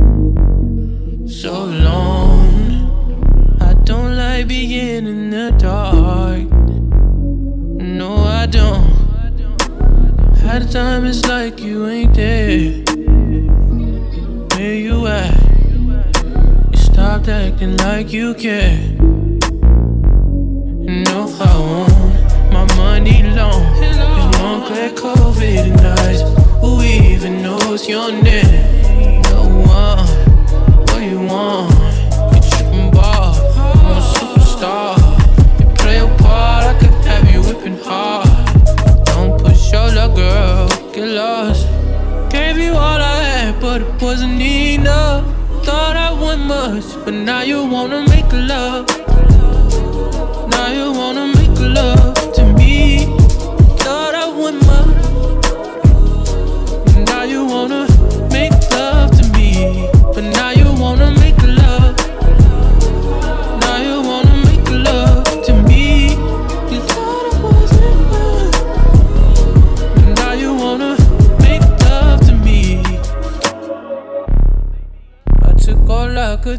So 1.27 1.65
long. 1.65 3.57
I 3.59 3.73
don't 3.85 4.15
like 4.15 4.47
being 4.47 5.07
in 5.07 5.31
the 5.31 5.51
dark. 5.57 6.56
No, 7.97 8.17
I 8.17 8.45
don't. 8.45 8.85
Half 10.37 10.61
the 10.61 10.69
time 10.71 11.05
it's 11.05 11.27
like 11.27 11.59
you 11.59 11.87
ain't 11.87 12.13
there. 12.13 12.83
Where 14.55 14.75
you 14.75 15.07
at? 15.07 15.33
You 16.71 16.77
stopped 16.77 17.27
acting 17.27 17.75
like 17.77 18.13
you 18.13 18.35
care. 18.35 18.77
No, 21.07 21.25
I 21.41 21.57
won't. 21.57 22.53
My 22.53 22.65
money 22.75 23.23
long. 23.23 23.65
It's 23.81 24.37
one 24.41 24.61
clear 24.67 24.91
COVID 24.91 25.81
eyes. 25.97 26.21
Who 26.61 26.83
even 26.83 27.41
knows 27.41 27.89
your 27.89 28.11
name? 28.11 29.23
No 29.23 29.41
one. 29.65 30.05
What 30.85 31.01
you 31.01 31.21
want? 31.21 31.96
Hard. 37.89 38.27
Don't 39.05 39.39
push 39.41 39.71
your 39.71 39.87
luck, 39.97 40.15
girl. 40.15 40.67
Get 40.93 41.07
lost. 41.07 41.67
Gave 42.29 42.57
you 42.57 42.73
all 42.73 43.01
I 43.01 43.17
had, 43.23 43.61
but 43.61 43.81
it 43.81 44.01
wasn't 44.01 44.41
enough. 44.41 45.23
Thought 45.65 45.95
I 45.95 46.11
want 46.21 46.41
much, 46.41 46.87
but 47.03 47.13
now 47.13 47.41
you 47.41 47.65
wanna 47.65 48.01
make 48.13 48.31
love. 48.31 48.85
Now 50.53 50.67
you 50.79 50.91
wanna 50.99 51.25
make 51.37 51.59
love 51.59 52.06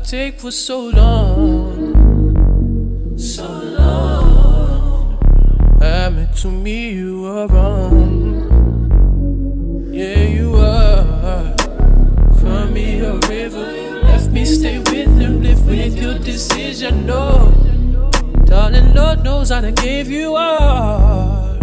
take 0.09 0.40
for 0.40 0.50
so 0.50 0.80
long. 0.80 1.94
So 3.18 3.44
long. 3.44 5.18
Admit 5.82 6.34
to 6.36 6.48
me 6.50 6.92
you 6.92 7.20
were 7.20 7.46
wrong. 7.46 8.48
Yeah, 9.92 10.22
you 10.22 10.52
were. 10.52 11.54
Found 12.40 12.72
me 12.72 13.00
a 13.00 13.16
river. 13.28 13.66
Left 14.04 14.30
me 14.30 14.46
stay 14.46 14.78
with 14.78 15.18
him. 15.20 15.42
Live 15.42 15.66
with 15.66 15.98
your 15.98 16.18
decision. 16.18 17.04
No. 17.04 17.52
Darling, 18.46 18.94
Lord 18.94 19.22
knows 19.24 19.50
I 19.50 19.61
done 19.61 19.74
gave 19.74 20.09
you 20.09 20.36
all. 20.36 21.54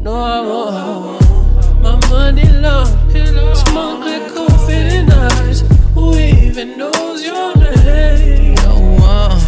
No, 0.00 0.14
I 0.14 0.40
won't. 0.42 1.20
My 1.82 1.96
money 2.08 2.48
long. 2.60 2.86
Smoke 3.56 4.04
like 4.04 4.30
in 4.70 5.10
eyes. 5.10 5.71
Even 6.52 6.76
knows 6.76 7.24
your 7.24 7.56
name? 7.56 8.52
No 8.56 8.74
one. 9.00 9.40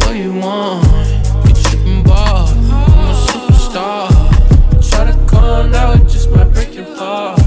What 0.00 0.16
you 0.16 0.32
want? 0.32 0.82
You 1.46 1.52
tripping 1.62 2.02
ball. 2.04 2.48
I'm 2.48 3.10
a 3.10 3.26
superstar. 3.26 4.08
Try 4.88 5.12
to 5.12 5.26
calm 5.26 5.72
down, 5.72 6.00
it 6.00 6.08
just 6.08 6.30
might 6.30 6.50
break 6.54 6.74
your 6.74 6.88
heart. 6.96 7.38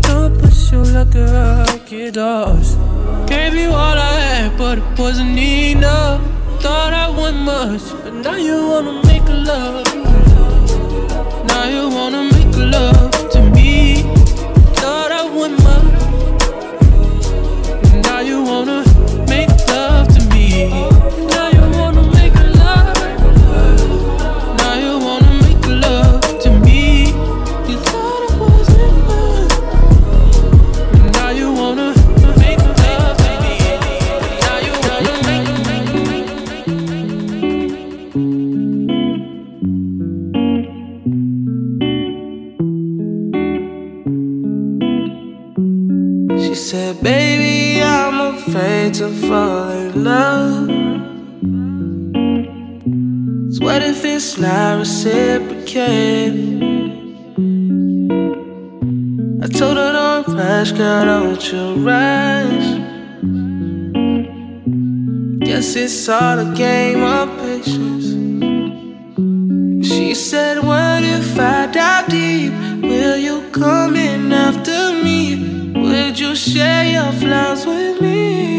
Don't 0.00 0.40
push 0.40 0.72
your 0.72 0.86
luck, 0.86 1.10
girl, 1.10 1.66
get 1.84 2.16
lost. 2.16 2.78
Gave 3.28 3.52
you 3.52 3.68
all 3.68 3.98
I 3.98 4.12
had, 4.20 4.56
but 4.56 4.78
it 4.78 4.98
wasn't 4.98 5.38
enough. 5.38 6.22
Thought 6.62 6.94
I 6.94 7.10
want 7.10 7.36
much, 7.36 7.82
but 8.02 8.14
now 8.14 8.36
you 8.36 8.66
wanna 8.66 8.94
make 9.04 9.28
love. 9.28 9.84
Now 11.48 11.64
you 11.68 11.90
wanna 11.90 12.22
make 12.32 12.56
love 12.56 13.05
reciprocated. 54.86 56.32
I 59.42 59.46
told 59.58 59.76
her 59.82 59.92
don't 59.98 60.28
rush, 60.28 60.70
girl, 60.70 61.04
don't 61.04 61.52
you 61.52 61.64
rush. 61.90 62.68
Guess 65.44 65.74
it's 65.74 66.08
all 66.08 66.38
a 66.38 66.54
game 66.54 67.02
of 67.02 67.26
patience. 67.40 68.06
She 69.88 70.14
said, 70.14 70.62
What 70.62 71.02
if 71.02 71.36
I 71.36 71.66
dive 71.66 72.06
deep? 72.08 72.52
Will 72.80 73.16
you 73.16 73.50
come 73.50 73.96
in 73.96 74.32
after 74.32 74.92
me? 75.02 75.72
Would 75.82 76.16
you 76.16 76.36
share 76.36 76.84
your 76.84 77.12
flowers 77.20 77.66
with 77.66 78.00
me? 78.00 78.55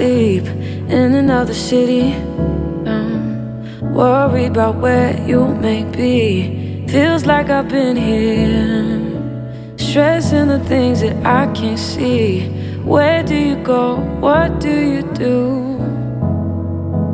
sleep 0.00 0.46
in 0.96 1.14
another 1.14 1.52
city. 1.52 2.14
I'm 2.86 3.92
worried 3.92 4.52
about 4.52 4.76
where 4.76 5.12
you 5.28 5.42
may 5.66 5.84
be. 5.84 6.86
Feels 6.88 7.26
like 7.26 7.50
I've 7.50 7.68
been 7.68 7.96
here, 7.96 8.98
stressing 9.76 10.48
the 10.48 10.60
things 10.60 11.02
that 11.02 11.16
I 11.26 11.52
can't 11.52 11.78
see. 11.78 12.48
Where 12.92 13.22
do 13.22 13.36
you 13.36 13.56
go? 13.56 13.96
What 14.24 14.58
do 14.58 14.74
you 14.94 15.02
do 15.26 15.36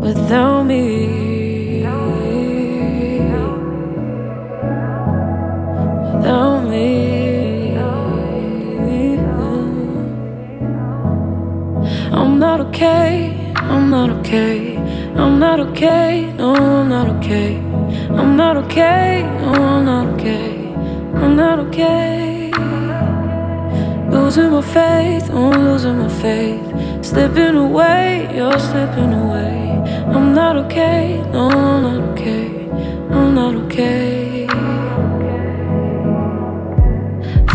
without 0.07 0.63
me? 0.63 1.83
Without 6.13 6.56
not 12.57 12.69
okay. 12.69 13.53
I'm 13.57 13.91
not 13.91 14.09
okay. 14.09 14.79
I'm 15.15 15.39
not 15.39 15.61
okay. 15.61 16.33
No, 16.39 16.55
I'm 16.55 16.89
not 16.89 17.09
okay. 17.17 17.59
I'm 18.19 18.35
not 18.35 18.57
okay. 18.57 19.23
No, 19.43 19.53
I'm 19.53 19.85
not 19.85 20.07
okay. 20.15 20.73
I'm 21.15 21.37
not 21.37 21.59
okay. 21.59 22.51
Losing 24.11 24.51
my 24.53 24.63
faith. 24.63 25.29
Oh, 25.31 25.53
I'm 25.53 25.65
losing 25.65 25.99
my 25.99 26.09
faith. 26.09 26.65
Slipping 27.05 27.57
away. 27.57 28.31
You're 28.35 28.59
slipping 28.59 29.13
away. 29.13 29.83
I'm 30.15 30.35
not 30.35 30.57
okay. 30.57 31.23
No, 31.33 31.51
I'm 31.51 31.83
not 31.83 32.01
okay. 32.11 32.71
I'm 33.11 33.35
not 33.35 33.55
okay. 33.65 34.47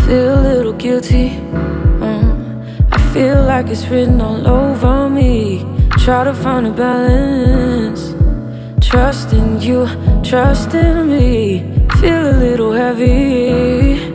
Feel 0.06 0.40
a 0.40 0.42
little 0.48 0.74
guilty 0.74 1.61
feel 3.14 3.44
like 3.44 3.68
it's 3.68 3.88
written 3.88 4.22
all 4.22 4.48
over 4.48 5.10
me. 5.10 5.66
Try 5.98 6.24
to 6.24 6.34
find 6.34 6.66
a 6.68 6.72
balance. 6.72 8.14
Trust 8.80 9.34
in 9.34 9.62
you, 9.62 9.86
trust 10.24 10.74
in 10.74 11.10
me. 11.10 11.60
Feel 12.00 12.32
a 12.32 12.36
little 12.46 12.72
heavy. 12.72 14.14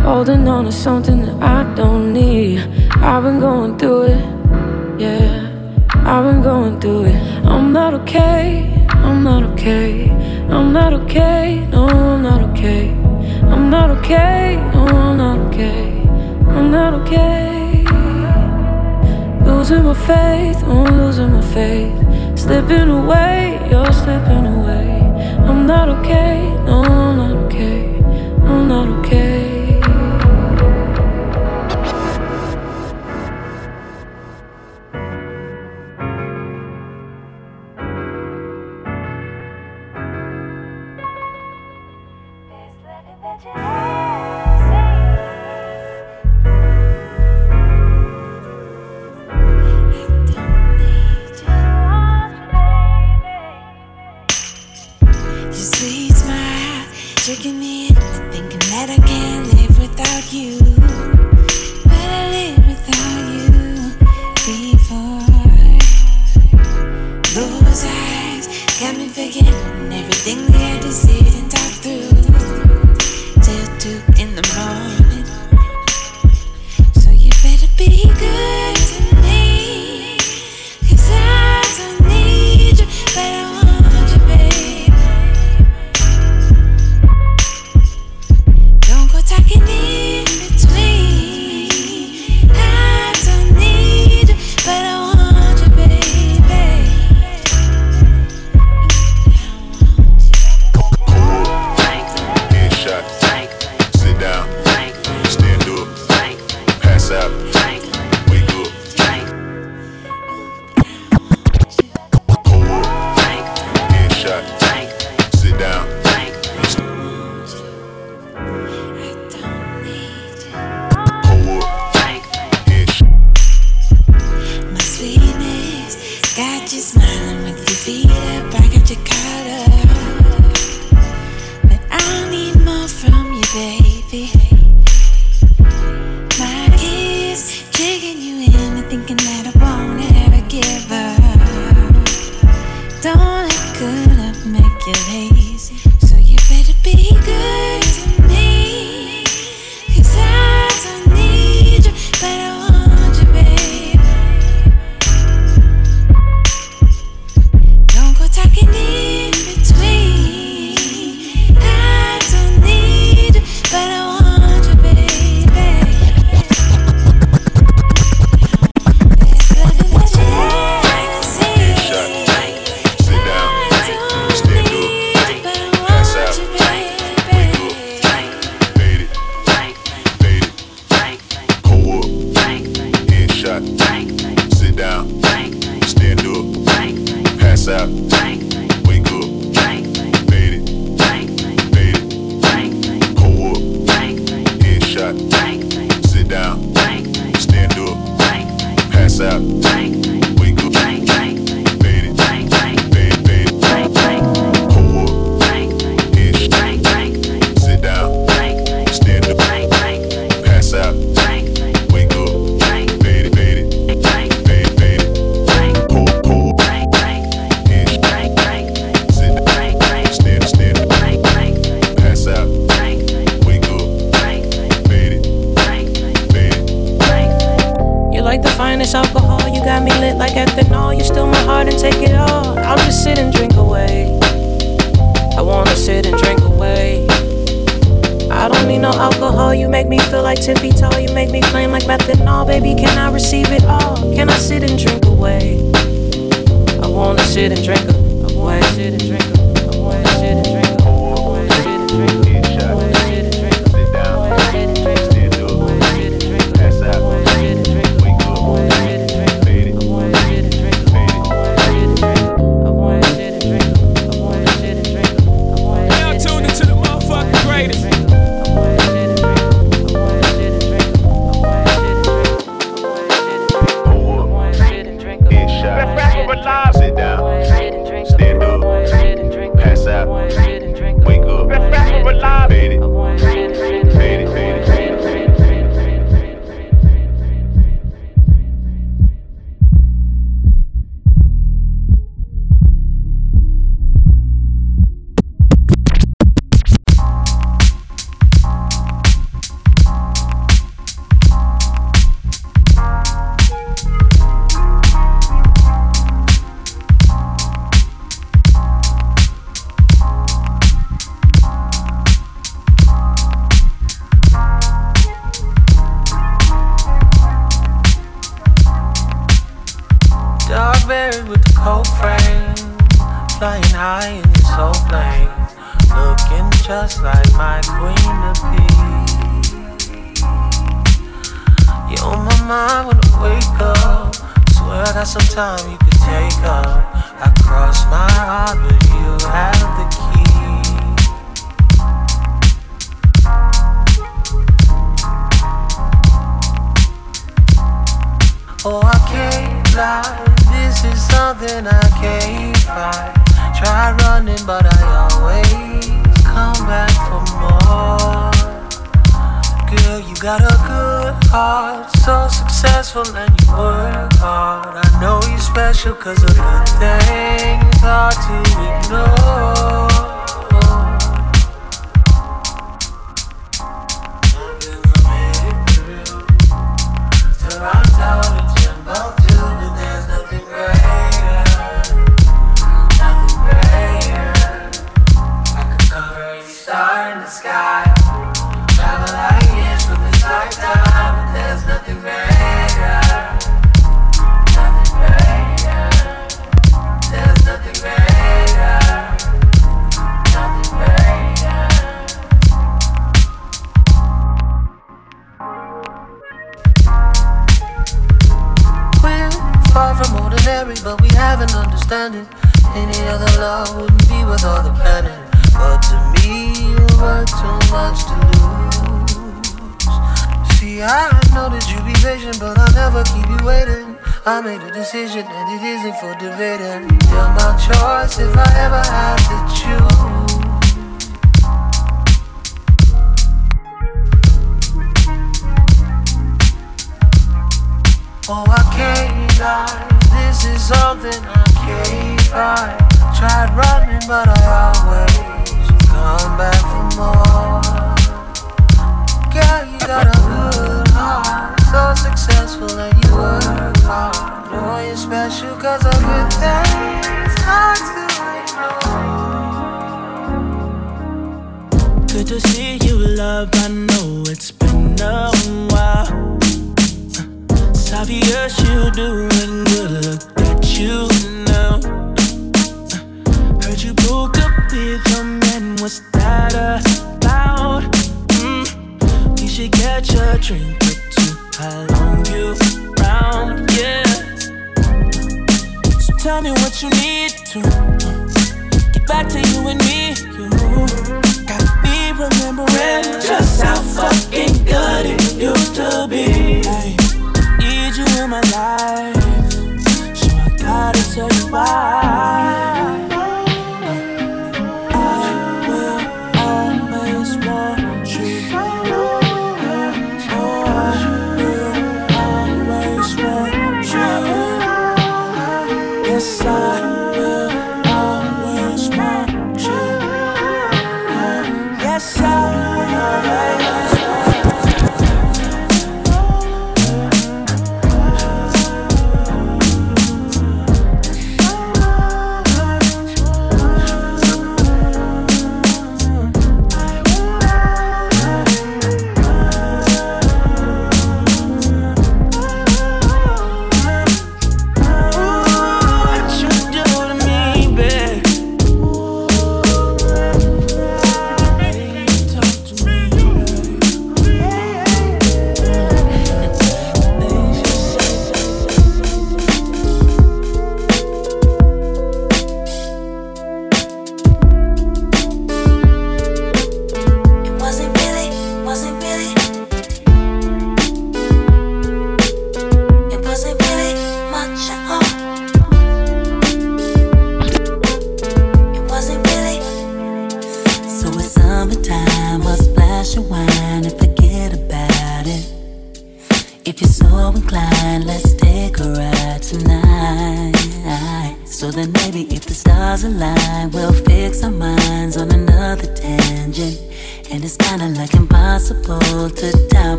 Holding 0.00 0.46
on 0.46 0.66
to 0.66 0.72
something 0.72 1.22
that 1.22 1.42
I 1.42 1.74
don't 1.74 2.12
need. 2.12 2.60
I've 3.02 3.24
been 3.24 3.40
going 3.40 3.78
through 3.78 4.02
it, 4.14 5.00
yeah. 5.00 5.50
I've 6.06 6.24
been 6.24 6.42
going 6.42 6.78
through 6.80 7.06
it. 7.06 7.16
I'm 7.44 7.72
not 7.72 7.94
okay, 7.94 8.86
I'm 8.90 9.24
not 9.24 9.42
okay. 9.42 10.10
I'm 10.50 10.72
not 10.72 10.92
okay, 10.92 11.66
no, 11.72 11.88
I'm 11.88 12.22
not 12.22 12.42
okay. 12.50 12.90
I'm 13.52 13.70
not 13.70 13.90
okay, 13.98 14.56
no, 14.72 14.86
I'm 14.86 15.16
not 15.16 15.38
okay. 15.48 16.00
I'm 16.56 16.70
not 16.70 16.94
okay 16.94 17.53
losing 19.64 19.84
my 19.84 19.94
faith, 19.94 20.62
I'm 20.64 20.98
losing 20.98 21.32
my 21.32 21.40
faith. 21.40 22.38
Slipping 22.38 22.90
away, 22.90 23.66
you're 23.70 23.92
slipping 23.92 24.44
away. 24.44 25.00
I'm 25.48 25.66
not 25.66 25.88
okay, 25.88 26.42
no, 26.66 26.82
I'm 26.82 27.16
not 27.16 27.36
okay, 27.46 27.96
I'm 28.44 28.68
not 28.68 28.88
okay. 28.98 29.23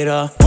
She 0.00 0.39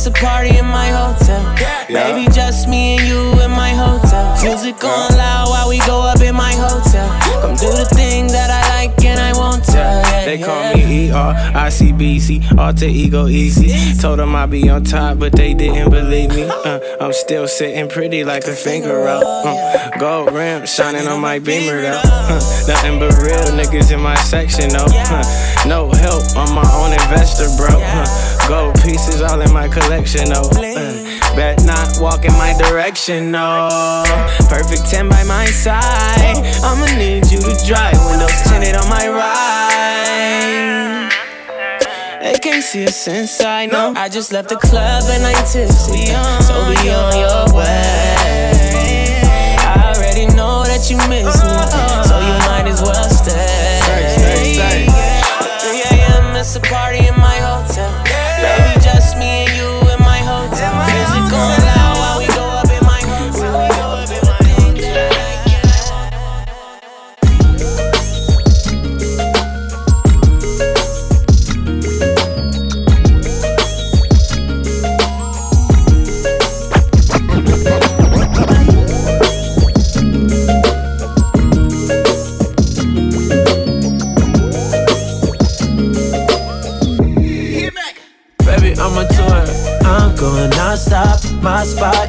it's 0.00 0.06
a 0.06 0.10
party 0.12 0.56
in 0.56 0.64
my 0.64 0.88
hotel. 0.88 1.44
Baby, 1.88 2.26
just 2.32 2.66
me 2.68 2.96
and 2.96 3.06
you 3.06 3.20
in 3.42 3.50
my 3.50 3.68
hotel. 3.70 4.32
Music 4.42 4.82
on 4.82 5.10
loud 5.18 5.48
while 5.50 5.68
we 5.68 5.78
go 5.80 6.00
up 6.00 6.20
in 6.22 6.34
my 6.34 6.52
hotel. 6.52 7.06
Come 7.42 7.54
do 7.56 7.68
the 7.68 7.84
thing 7.92 8.26
that 8.28 8.48
I 8.48 8.86
like 8.86 9.04
and 9.04 9.20
I 9.20 9.34
won't 9.34 9.62
tell. 9.62 10.00
Yeah, 10.00 10.24
They 10.24 10.38
call 10.38 10.62
yeah. 10.62 10.86
me 10.86 11.08
E 11.08 11.10
R 11.10 11.34
I 11.54 11.68
C 11.68 11.92
B 11.92 12.18
C, 12.18 12.40
alter 12.56 12.86
ego 12.86 13.26
easy. 13.26 13.98
Told 14.00 14.20
them 14.20 14.34
I'd 14.34 14.50
be 14.50 14.70
on 14.70 14.84
top, 14.84 15.18
but 15.18 15.32
they 15.32 15.52
didn't 15.52 15.90
believe 15.90 16.30
me. 16.30 16.44
Uh, 16.44 16.80
I'm 16.98 17.12
still 17.12 17.46
sitting 17.46 17.88
pretty 17.90 18.24
like 18.24 18.44
a 18.44 18.54
finger 18.54 19.06
out. 19.06 19.22
Uh, 19.22 19.98
gold 19.98 20.32
rim 20.32 20.64
shining 20.64 21.08
on 21.08 21.20
my 21.20 21.38
beamer 21.40 21.82
though. 21.82 22.00
Uh, 22.04 22.40
nothing 22.66 22.98
but 22.98 23.12
real 23.20 23.52
niggas 23.52 23.92
in 23.92 24.00
my 24.00 24.14
section 24.14 24.70
though. 24.70 24.86
Uh, 24.88 25.22
no 25.66 25.90
help, 25.90 26.24
I'm 26.36 26.54
my 26.54 26.64
own 26.80 26.92
investor, 26.94 27.48
bro. 27.58 27.76
Uh, 27.78 28.06
gold 28.50 28.74
pieces 28.82 29.22
all 29.22 29.40
in 29.40 29.52
my 29.52 29.68
collection 29.68 30.28
though. 30.28 30.50
Uh, 30.50 31.36
bet 31.36 31.62
not 31.64 31.86
walk 32.00 32.24
in 32.24 32.32
my 32.32 32.52
direction, 32.58 33.30
no. 33.30 34.02
Perfect 34.48 34.90
10 34.90 35.08
by 35.08 35.22
my 35.22 35.46
side. 35.46 36.36
I'ma 36.64 36.86
need 36.98 37.30
you 37.30 37.38
to 37.38 37.54
drive 37.64 37.94
windows 38.10 38.42
tinted 38.50 38.74
on 38.74 38.88
my 38.90 39.06
ride. 39.06 39.70
They 42.20 42.34
can't 42.40 42.64
see 42.64 42.86
us 42.86 43.06
inside, 43.06 43.70
no. 43.70 43.94
I 43.96 44.08
just 44.08 44.32
left 44.32 44.48
the 44.48 44.56
club 44.56 45.04
and 45.06 45.24
I'm 45.24 45.44
tipsy. 45.46 46.06
So 46.42 46.54
be 46.74 46.90
on 46.90 47.14
your 47.24 47.54
way. 47.54 49.22
I 49.62 49.94
already 49.94 50.26
know 50.34 50.64
that 50.64 50.90
you 50.90 50.96
miss 51.08 51.39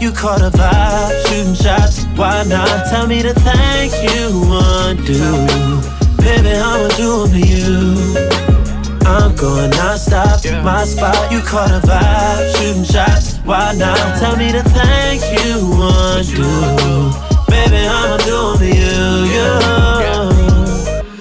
you 0.01 0.11
caught 0.11 0.41
a 0.41 0.49
vibe. 0.49 1.27
Shooting 1.27 1.53
shots, 1.53 2.05
why 2.15 2.43
not? 2.47 2.89
Tell 2.89 3.05
me 3.07 3.21
to 3.21 3.33
thank 3.33 3.93
you 4.09 4.41
want 4.49 5.05
to. 5.05 5.13
Baby, 6.17 6.53
I'ma 6.57 6.87
do 6.97 7.23
'em 7.23 7.31
to 7.31 7.39
you. 7.39 7.95
I'm 9.05 9.35
going 9.35 9.69
non-stop. 9.71 10.43
My 10.63 10.85
spot, 10.85 11.31
you 11.31 11.41
caught 11.41 11.71
a 11.71 11.81
vibe. 11.85 12.55
Shooting 12.57 12.83
shots, 12.83 13.39
why 13.45 13.73
not? 13.77 14.19
Tell 14.19 14.35
me 14.35 14.51
to 14.51 14.63
thank 14.63 15.21
you 15.37 15.69
want 15.77 16.27
to. 16.35 16.49
Baby, 17.51 17.85
I'ma 17.87 18.17
do 18.25 18.37
'em 18.51 18.57
to 18.57 18.69
you. 18.83 19.25
Yeah. 19.35 19.61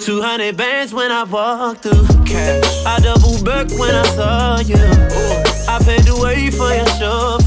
200 0.01 0.57
bands 0.57 0.93
when 0.95 1.12
I 1.12 1.24
walk 1.24 1.83
through. 1.83 2.07
I 2.87 2.99
double 3.01 3.37
back 3.45 3.66
when 3.78 3.95
I 3.95 4.07
saw 4.16 4.61
you. 4.61 4.83
I 5.68 5.78
paid 5.85 6.05
the 6.05 6.16
way 6.16 6.51
for 6.51 6.72
your 6.72 6.87
chauffeur. 6.99 7.39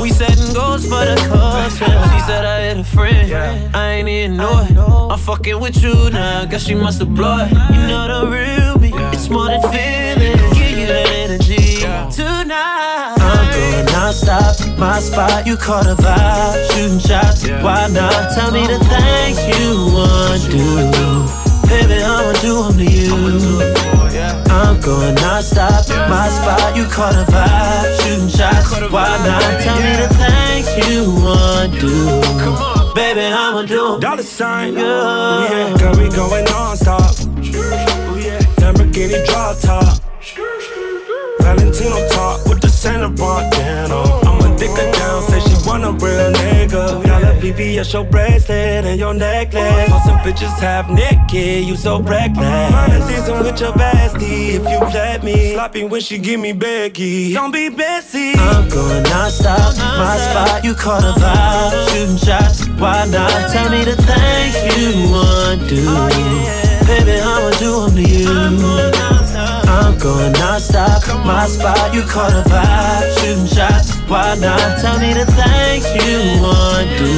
We 0.00 0.10
setting 0.10 0.52
goals 0.54 0.84
for 0.84 1.04
the 1.04 1.16
culture. 1.28 1.92
She 2.12 2.20
said 2.26 2.44
I 2.44 2.60
had 2.60 2.78
a 2.78 2.84
friend, 2.84 3.32
I 3.74 3.92
ain't 3.92 4.08
even 4.08 4.36
know 4.36 4.66
it. 4.68 4.76
I'm 5.12 5.18
fucking 5.18 5.58
with 5.60 5.82
you 5.82 6.10
now, 6.10 6.44
guess 6.44 6.64
she 6.64 6.74
must 6.74 7.00
have 7.00 7.14
blown. 7.14 7.48
You 7.48 7.86
know 7.86 8.20
the 8.20 8.30
real 8.30 8.78
me, 8.78 8.92
it's 9.12 9.28
more 9.28 9.46
than 9.46 9.62
feeling. 9.62 10.38
Give 10.54 10.78
you 10.78 10.86
that 10.86 11.08
energy 11.08 11.80
tonight. 12.14 13.16
I'm 13.18 13.52
going 13.52 13.86
non-stop, 13.92 14.78
my 14.78 15.00
spot. 15.00 15.46
You 15.46 15.56
caught 15.56 15.86
a 15.86 15.94
vibe, 15.94 16.70
shooting 16.72 16.98
shots. 16.98 17.48
Why 17.48 17.88
not? 17.88 18.32
Tell 18.34 18.50
me 18.50 18.66
the 18.66 18.78
things 18.78 19.38
you 19.58 19.92
want 19.92 20.42
to 20.42 20.50
do. 20.50 21.48
Baby, 21.68 22.02
I'ma 22.02 22.32
do 22.40 22.62
them 22.62 22.78
to 22.78 22.84
you. 22.84 23.87
I'm 24.58 24.80
going 24.80 25.14
non-stop, 25.14 25.88
my 26.10 26.28
spot. 26.28 26.76
You 26.76 26.84
caught 26.86 27.14
a 27.14 27.24
vibe, 27.30 28.00
shooting 28.02 28.28
shots. 28.28 28.72
Why 28.90 29.06
not? 29.24 29.62
Tell 29.62 29.78
me 29.78 29.94
the 30.02 30.08
things 30.18 30.66
you 30.88 31.14
want 31.22 31.74
to 31.74 31.80
do. 31.80 32.92
Baby, 32.92 33.26
I'ma 33.32 33.62
do. 33.62 34.00
Dollar 34.00 34.24
sign, 34.24 34.74
yeah. 34.74 34.82
Oh, 34.82 35.48
yeah. 35.48 35.78
Girl, 35.78 35.94
we 35.96 36.08
going 36.10 36.44
non-stop. 36.46 37.00
Oh, 37.00 38.20
yeah. 38.20 38.40
Lamborghini 38.58 39.24
drop 39.26 39.60
top. 39.60 40.02
Valentino 41.40 42.08
top 42.08 42.48
with 42.48 42.60
the 42.60 42.68
Santa 42.68 43.08
bandana. 43.08 44.02
I'ma 44.26 44.56
dick 44.56 44.70
her 44.70 44.90
down, 44.90 45.22
say 45.22 45.38
she 45.38 45.54
want 45.68 45.84
a 45.84 45.92
real 45.92 46.32
nigga. 46.68 47.04
Got 47.04 47.22
a 47.22 47.26
VVS, 47.40 47.92
your 47.92 48.04
bracelet 48.04 48.84
and 48.84 48.98
your 48.98 49.14
necklace. 49.14 49.90
All 49.90 50.00
some 50.00 50.18
bitches 50.18 50.58
half 50.58 50.88
naked, 50.90 51.64
you 51.64 51.76
so 51.76 52.00
reckless. 52.00 52.72
Mine 52.72 53.02
season 53.02 53.38
with 53.40 53.60
your 53.60 53.72
bestie 53.72 54.54
if 54.54 54.62
you 54.62 54.78
let 54.78 55.24
me. 55.24 55.54
Sloppy 55.54 55.84
when 55.84 56.00
she 56.00 56.18
give 56.18 56.40
me 56.40 56.52
Becky. 56.52 57.32
Don't 57.32 57.52
be 57.52 57.68
Bessie. 57.68 58.34
I'm 58.34 58.68
going 58.68 59.02
non-stop, 59.04 59.76
my 59.76 59.84
uh-huh. 59.84 60.46
spot. 60.46 60.64
You 60.64 60.74
caught 60.74 61.04
a 61.04 61.18
vibe, 61.18 61.24
uh-huh. 61.24 61.86
shooting 61.88 62.16
shots. 62.16 62.68
Why 62.80 63.06
not? 63.06 63.50
Tell 63.50 63.70
me 63.70 63.84
the 63.84 63.96
things 63.96 64.54
you 64.76 65.10
want 65.10 65.68
to 65.68 65.76
do. 65.76 66.86
Baby, 66.86 67.20
I'ma 67.20 67.50
do 67.58 67.86
them 67.86 67.94
to 67.96 69.02
you. 69.02 69.07
I'm 69.78 69.96
going 69.96 70.32
non-stop, 70.32 71.06
my 71.24 71.46
spot. 71.46 71.94
You 71.94 72.02
caught 72.02 72.32
a 72.32 72.42
vibe, 72.48 73.18
shooting 73.20 73.46
shots. 73.46 73.96
Why 74.10 74.34
not? 74.40 74.80
Tell 74.80 74.98
me 74.98 75.14
the 75.14 75.24
things 75.38 75.84
you 75.94 76.42
want 76.42 76.88
to. 76.98 77.12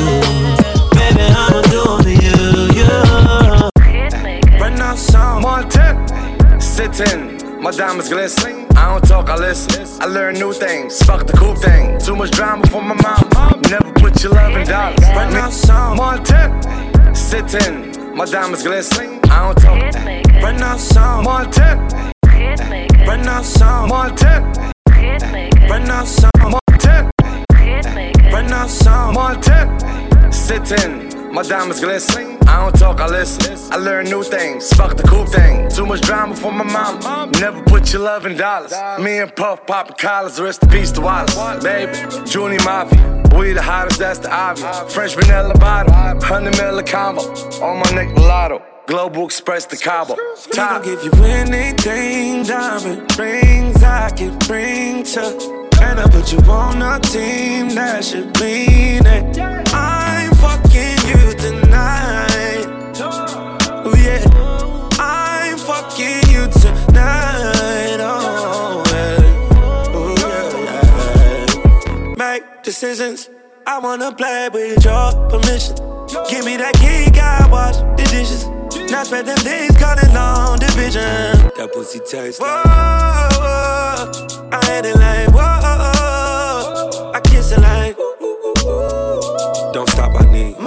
Baby, 0.94 1.24
I'ma 1.42 1.62
do 1.72 1.82
them 1.88 2.00
to 2.04 2.14
you. 2.26 2.40
Yeah. 2.78 4.60
Right 4.60 4.76
now, 4.76 4.94
sound 4.94 5.42
Montana, 5.42 6.60
sitting. 6.60 7.40
My 7.62 7.70
diamonds 7.70 8.10
glisten. 8.10 8.66
I 8.76 8.92
don't 8.92 9.08
talk, 9.08 9.30
I 9.30 9.36
listen. 9.36 9.86
I 10.02 10.06
learn 10.06 10.34
new 10.34 10.52
things. 10.52 11.02
Fuck 11.02 11.26
the 11.26 11.32
cool 11.32 11.54
thing. 11.54 11.98
Too 11.98 12.14
much 12.14 12.30
drama 12.30 12.66
for 12.66 12.82
my 12.82 12.94
mom. 12.94 13.62
Never 13.70 13.90
put 13.94 14.22
your 14.22 14.32
love 14.32 14.54
in 14.54 14.66
dollars. 14.66 15.00
Right 15.00 15.32
now, 15.32 15.48
sound 15.48 15.96
Montana, 15.96 17.14
sitting. 17.14 18.14
My 18.14 18.26
diamonds 18.26 18.62
glisten. 18.62 19.18
I 19.30 19.46
don't 19.46 19.58
talk. 19.58 19.94
Right 20.42 20.58
now, 20.58 20.76
sound 20.76 21.24
Montana. 21.24 22.10
Right 22.50 23.24
now, 23.24 23.42
sound 23.42 23.90
Montana. 23.90 24.72
Right 24.88 25.86
now, 25.86 26.04
sound 26.04 26.32
Montana. 26.42 27.10
Right 27.52 28.46
now, 28.48 28.66
sound 28.66 29.14
Montana. 29.14 30.32
Sitting. 30.32 31.32
My 31.32 31.42
diamonds 31.42 31.78
glisten. 31.80 32.38
I 32.48 32.64
don't 32.64 32.76
talk, 32.76 33.00
I 33.00 33.06
listen. 33.06 33.56
I 33.72 33.76
learn 33.76 34.06
new 34.06 34.24
things. 34.24 34.68
Fuck 34.72 34.96
the 34.96 35.04
cool 35.04 35.26
thing. 35.26 35.68
Too 35.70 35.86
much 35.86 36.00
drama 36.00 36.34
for 36.34 36.50
my 36.50 36.64
mom. 36.64 37.30
Never 37.38 37.62
put 37.62 37.92
your 37.92 38.02
love 38.02 38.26
in 38.26 38.36
dollars. 38.36 38.72
Me 38.98 39.18
and 39.18 39.34
Puff 39.36 39.64
poppin' 39.64 39.94
collars. 39.96 40.40
Rest 40.40 40.64
in 40.64 40.70
peace 40.70 40.90
to 40.92 41.02
Wallace. 41.02 41.62
Baby, 41.62 41.92
Junior 42.26 42.58
Mafia. 42.64 43.22
We 43.38 43.52
the 43.52 43.62
hottest, 43.62 44.00
that's 44.00 44.18
the 44.18 44.34
obvious. 44.34 44.92
French 44.92 45.14
vanilla 45.14 45.54
bottle. 45.54 45.92
100 45.92 46.56
mil 46.58 46.82
combo. 46.82 47.22
On 47.62 47.78
my 47.78 47.90
neck, 47.94 48.12
mulatto. 48.16 48.60
Global 48.90 49.24
Express 49.24 49.66
to 49.66 49.76
Cabo. 49.76 50.16
Top. 50.50 50.82
give 50.82 51.04
you 51.04 51.12
anything, 51.22 52.42
diamond 52.42 53.16
rings 53.16 53.80
I 53.84 54.10
can 54.10 54.36
bring 54.48 55.04
to. 55.04 55.68
And 55.80 56.00
I 56.00 56.08
put 56.08 56.32
you 56.32 56.40
on 56.50 56.82
a 56.82 56.98
team 56.98 57.68
that 57.76 58.04
should 58.04 58.36
mean 58.40 59.06
it. 59.06 59.38
I'm 59.72 60.34
fucking 60.34 60.98
you 61.06 61.34
tonight. 61.38 62.66
Oh 63.86 63.94
yeah, 63.96 64.26
I'm 64.98 65.56
fucking 65.56 66.28
you 66.34 66.48
tonight. 66.50 68.00
Oh 68.00 68.82
yeah, 68.90 69.94
oh 69.94 70.16
yeah, 70.18 72.08
yeah. 72.08 72.14
Make 72.16 72.64
decisions. 72.64 73.30
I 73.68 73.78
wanna 73.78 74.10
play 74.12 74.48
with 74.52 74.84
your 74.84 75.12
permission. 75.30 75.76
Give 76.28 76.44
me 76.44 76.56
that 76.56 76.74
key, 76.74 77.16
I 77.20 77.48
wash 77.48 77.76
the 77.76 78.08
dishes. 78.10 78.49
Now 78.90 79.04
spend 79.04 79.28
them 79.28 79.38
days 79.38 79.76
calling 79.76 80.12
long 80.12 80.58
division. 80.58 81.02
That 81.56 81.70
pussy 81.72 82.00
tastes 82.00 82.40
like. 82.40 82.64
Whoa, 82.64 83.28
whoa, 83.40 84.48
I 84.52 84.64
had 84.66 84.84
it 84.84 84.96
like 84.96 85.28
whoa, 85.32 87.12
I 87.14 87.20
kiss 87.20 87.52
it 87.52 87.60
like. 87.60 87.96
Don't 89.72 89.88
stop, 89.88 90.20
I 90.20 90.24
need 90.32 90.58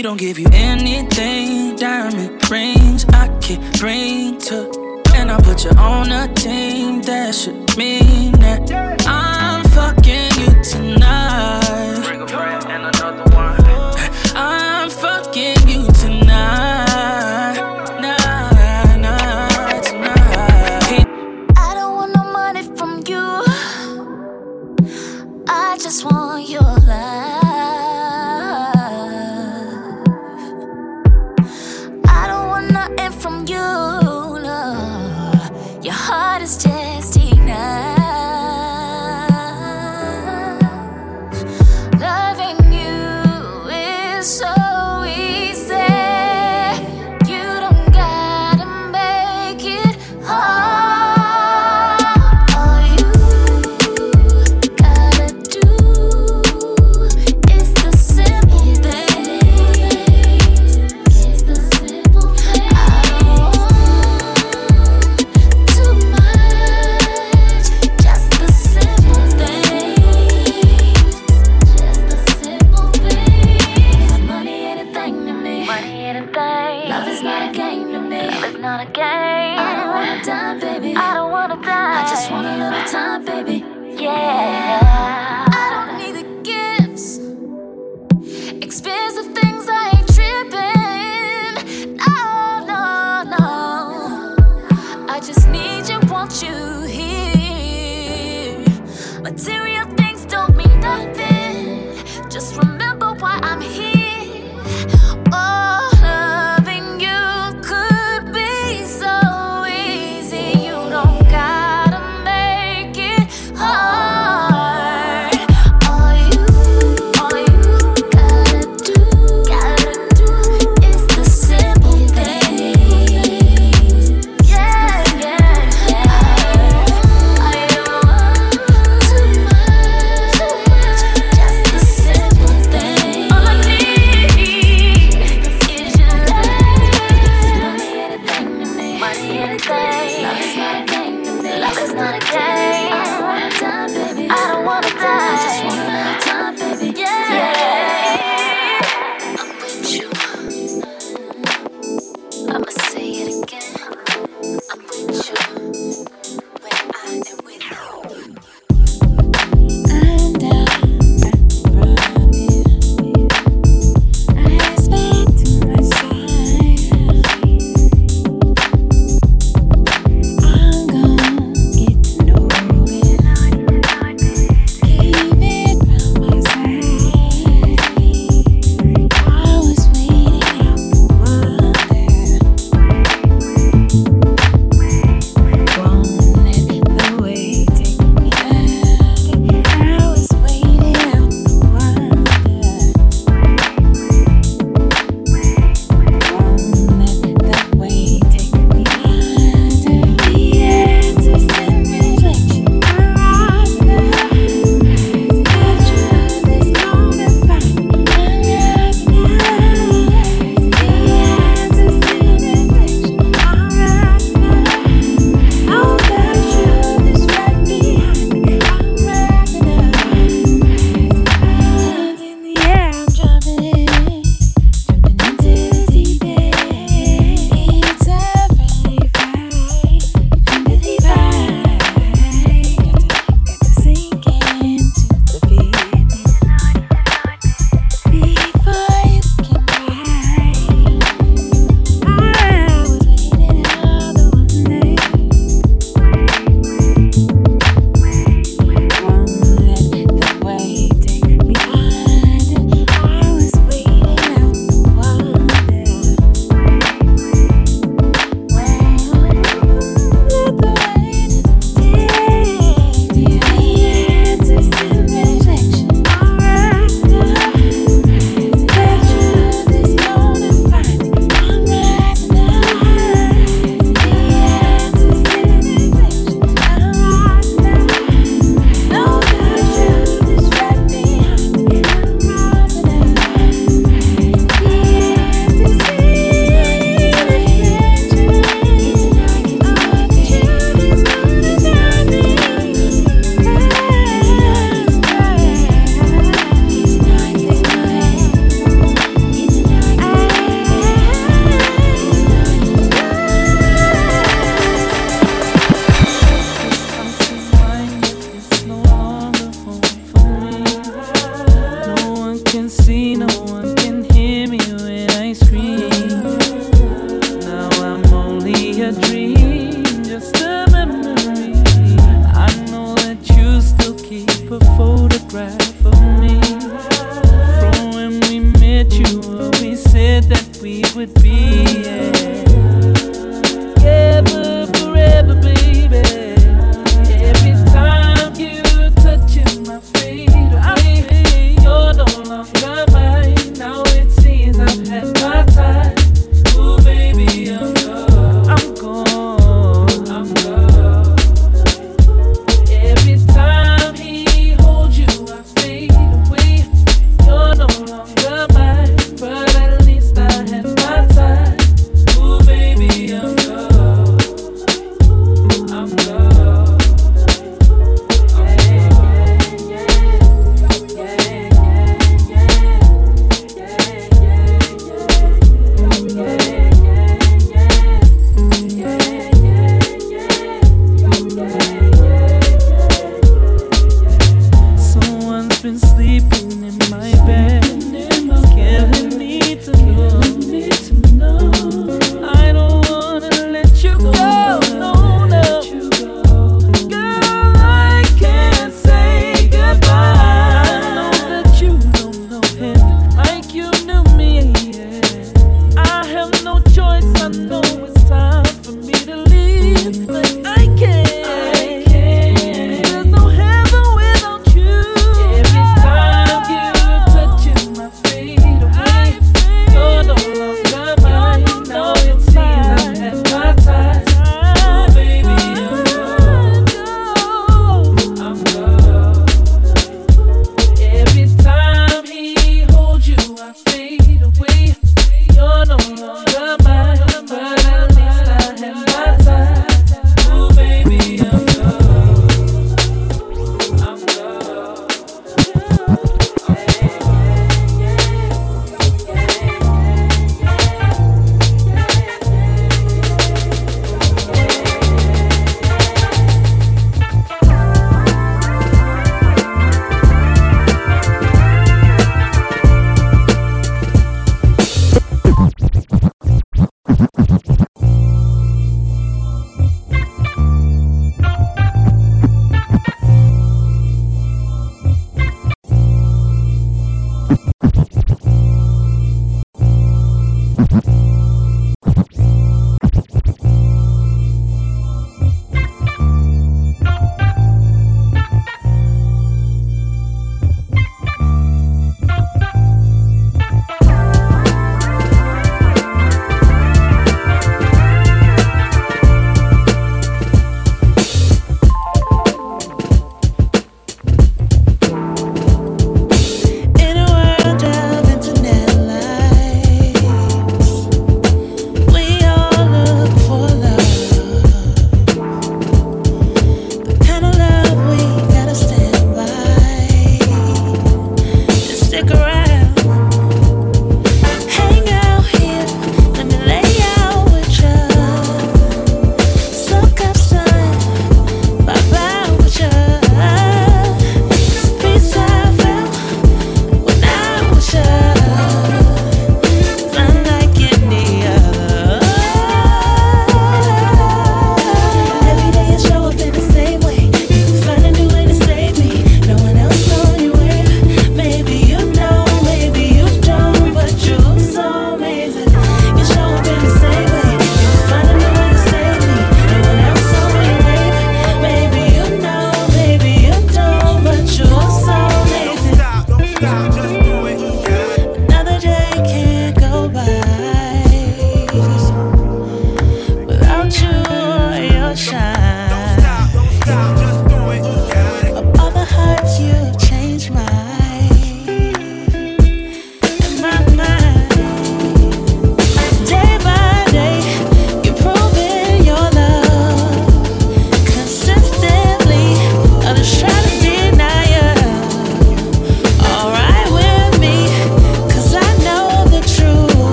He 0.00 0.02
don't 0.02 0.16
give 0.16 0.38
you 0.38 0.46
anything, 0.50 1.76
diamond 1.76 2.50
rings 2.50 3.04
I 3.10 3.28
can 3.42 3.60
bring 3.72 4.38
to. 4.48 5.02
And 5.14 5.30
I 5.30 5.38
put 5.42 5.62
you 5.62 5.72
on 5.72 6.10
a 6.10 6.26
team 6.32 7.02
that 7.02 7.34
should 7.34 7.76
mean 7.76 8.32
that 8.40 8.72
I'm 9.06 9.29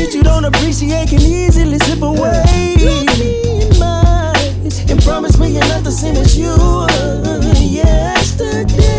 shit 0.00 0.14
you 0.14 0.22
don't 0.22 0.44
appreciate 0.44 1.08
can 1.08 1.20
easily 1.20 1.78
slip 1.78 2.02
away. 2.02 2.74
Look 2.80 3.06
me 3.18 3.30
in 3.60 4.90
and 4.90 5.02
promise 5.02 5.38
me 5.38 5.50
you're 5.50 5.68
not 5.68 5.84
the 5.84 5.92
same 5.92 6.16
as 6.16 6.38
you 6.38 6.48
were 6.48 7.52
yesterday. 7.58 8.89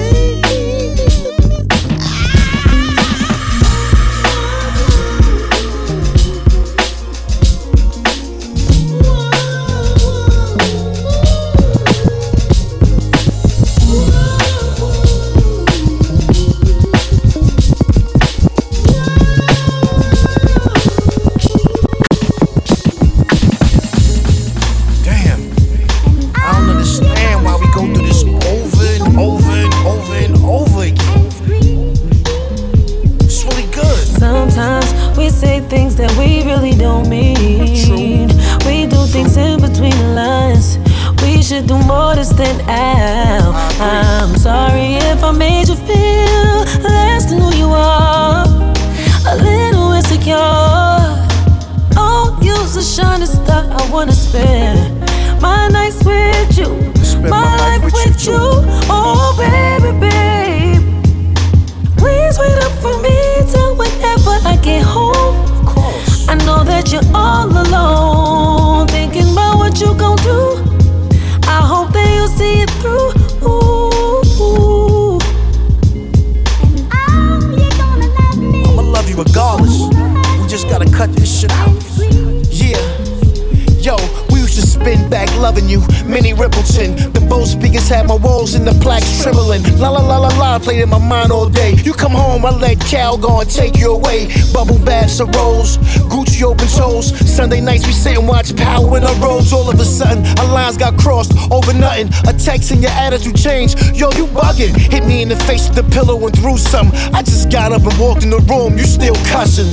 Home, 92.91 92.99
I 92.99 93.11
let 93.11 93.17
Cal 93.17 93.17
go 93.17 93.43
take 93.43 93.80
you 93.81 93.97
way. 93.97 94.29
Bubble 94.53 94.77
baths 94.85 95.19
and 95.19 95.33
rolls, 95.35 95.77
Gucci 96.13 96.43
open 96.43 96.67
toes. 96.67 97.09
Sunday 97.27 97.59
nights 97.59 97.85
we 97.85 97.91
sit 97.91 98.17
and 98.17 98.27
watch 98.27 98.55
Power 98.55 98.97
in 98.97 99.03
our 99.03 99.15
robes. 99.15 99.51
All 99.51 99.69
of 99.69 99.79
a 99.79 99.85
sudden, 99.85 100.23
our 100.39 100.53
lines 100.53 100.77
got 100.77 100.97
crossed 100.97 101.33
over 101.51 101.73
nothing. 101.73 102.07
A 102.29 102.33
text 102.33 102.71
and 102.71 102.81
your 102.81 102.91
attitude 102.91 103.35
changed. 103.35 103.79
Yo, 103.95 104.11
you 104.11 104.27
bugging. 104.27 104.75
Hit 104.77 105.05
me 105.05 105.23
in 105.23 105.29
the 105.29 105.35
face 105.47 105.67
with 105.67 105.75
the 105.75 105.83
pillow 105.91 106.15
and 106.25 106.35
threw 106.37 106.57
something. 106.57 106.97
I 107.13 107.23
just 107.23 107.51
got 107.51 107.71
up 107.71 107.81
and 107.81 107.97
walked 107.99 108.23
in 108.23 108.29
the 108.29 108.39
room. 108.45 108.77
You 108.77 108.83
still 108.83 109.15
cussing. 109.33 109.71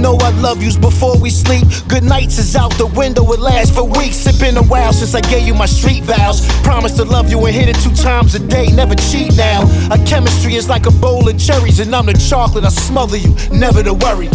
Know 0.00 0.16
I 0.20 0.30
love 0.40 0.62
yous 0.62 0.76
before 0.76 1.18
we 1.18 1.30
sleep. 1.30 1.66
Good 1.88 2.04
nights 2.04 2.38
is 2.38 2.54
out 2.54 2.72
the 2.78 2.86
window. 2.86 3.32
It 3.32 3.40
lasts 3.40 3.74
for 3.74 3.84
weeks. 3.84 4.26
It's 4.26 4.38
been 4.38 4.56
a 4.56 4.62
while 4.62 4.92
since 4.92 5.14
I 5.14 5.20
gave 5.20 5.46
you 5.46 5.54
my 5.54 5.66
street 5.66 6.04
vows. 6.04 6.46
Promise 6.62 6.96
to 6.98 7.04
love 7.04 7.28
you 7.28 7.44
and 7.46 7.54
hit 7.54 7.68
it 7.68 7.76
two 7.82 7.94
times 7.94 8.34
a 8.34 8.38
day. 8.38 8.66
Never 8.70 8.94
cheat 8.94 9.36
now. 9.36 9.66
Our 9.90 9.98
chemistry 10.06 10.54
is 10.54 10.68
like 10.68 10.86
a 10.86 10.92
bowl 10.92 11.28
of 11.28 11.38
cherries, 11.38 11.80
and 11.80 11.94
I'm 11.94 12.06
the 12.06 12.12
chocolate. 12.14 12.64
I 12.64 12.68
smother 12.68 13.16
you. 13.16 13.34
Never 13.50 13.82
to 13.82 13.94
worry. 13.94 14.28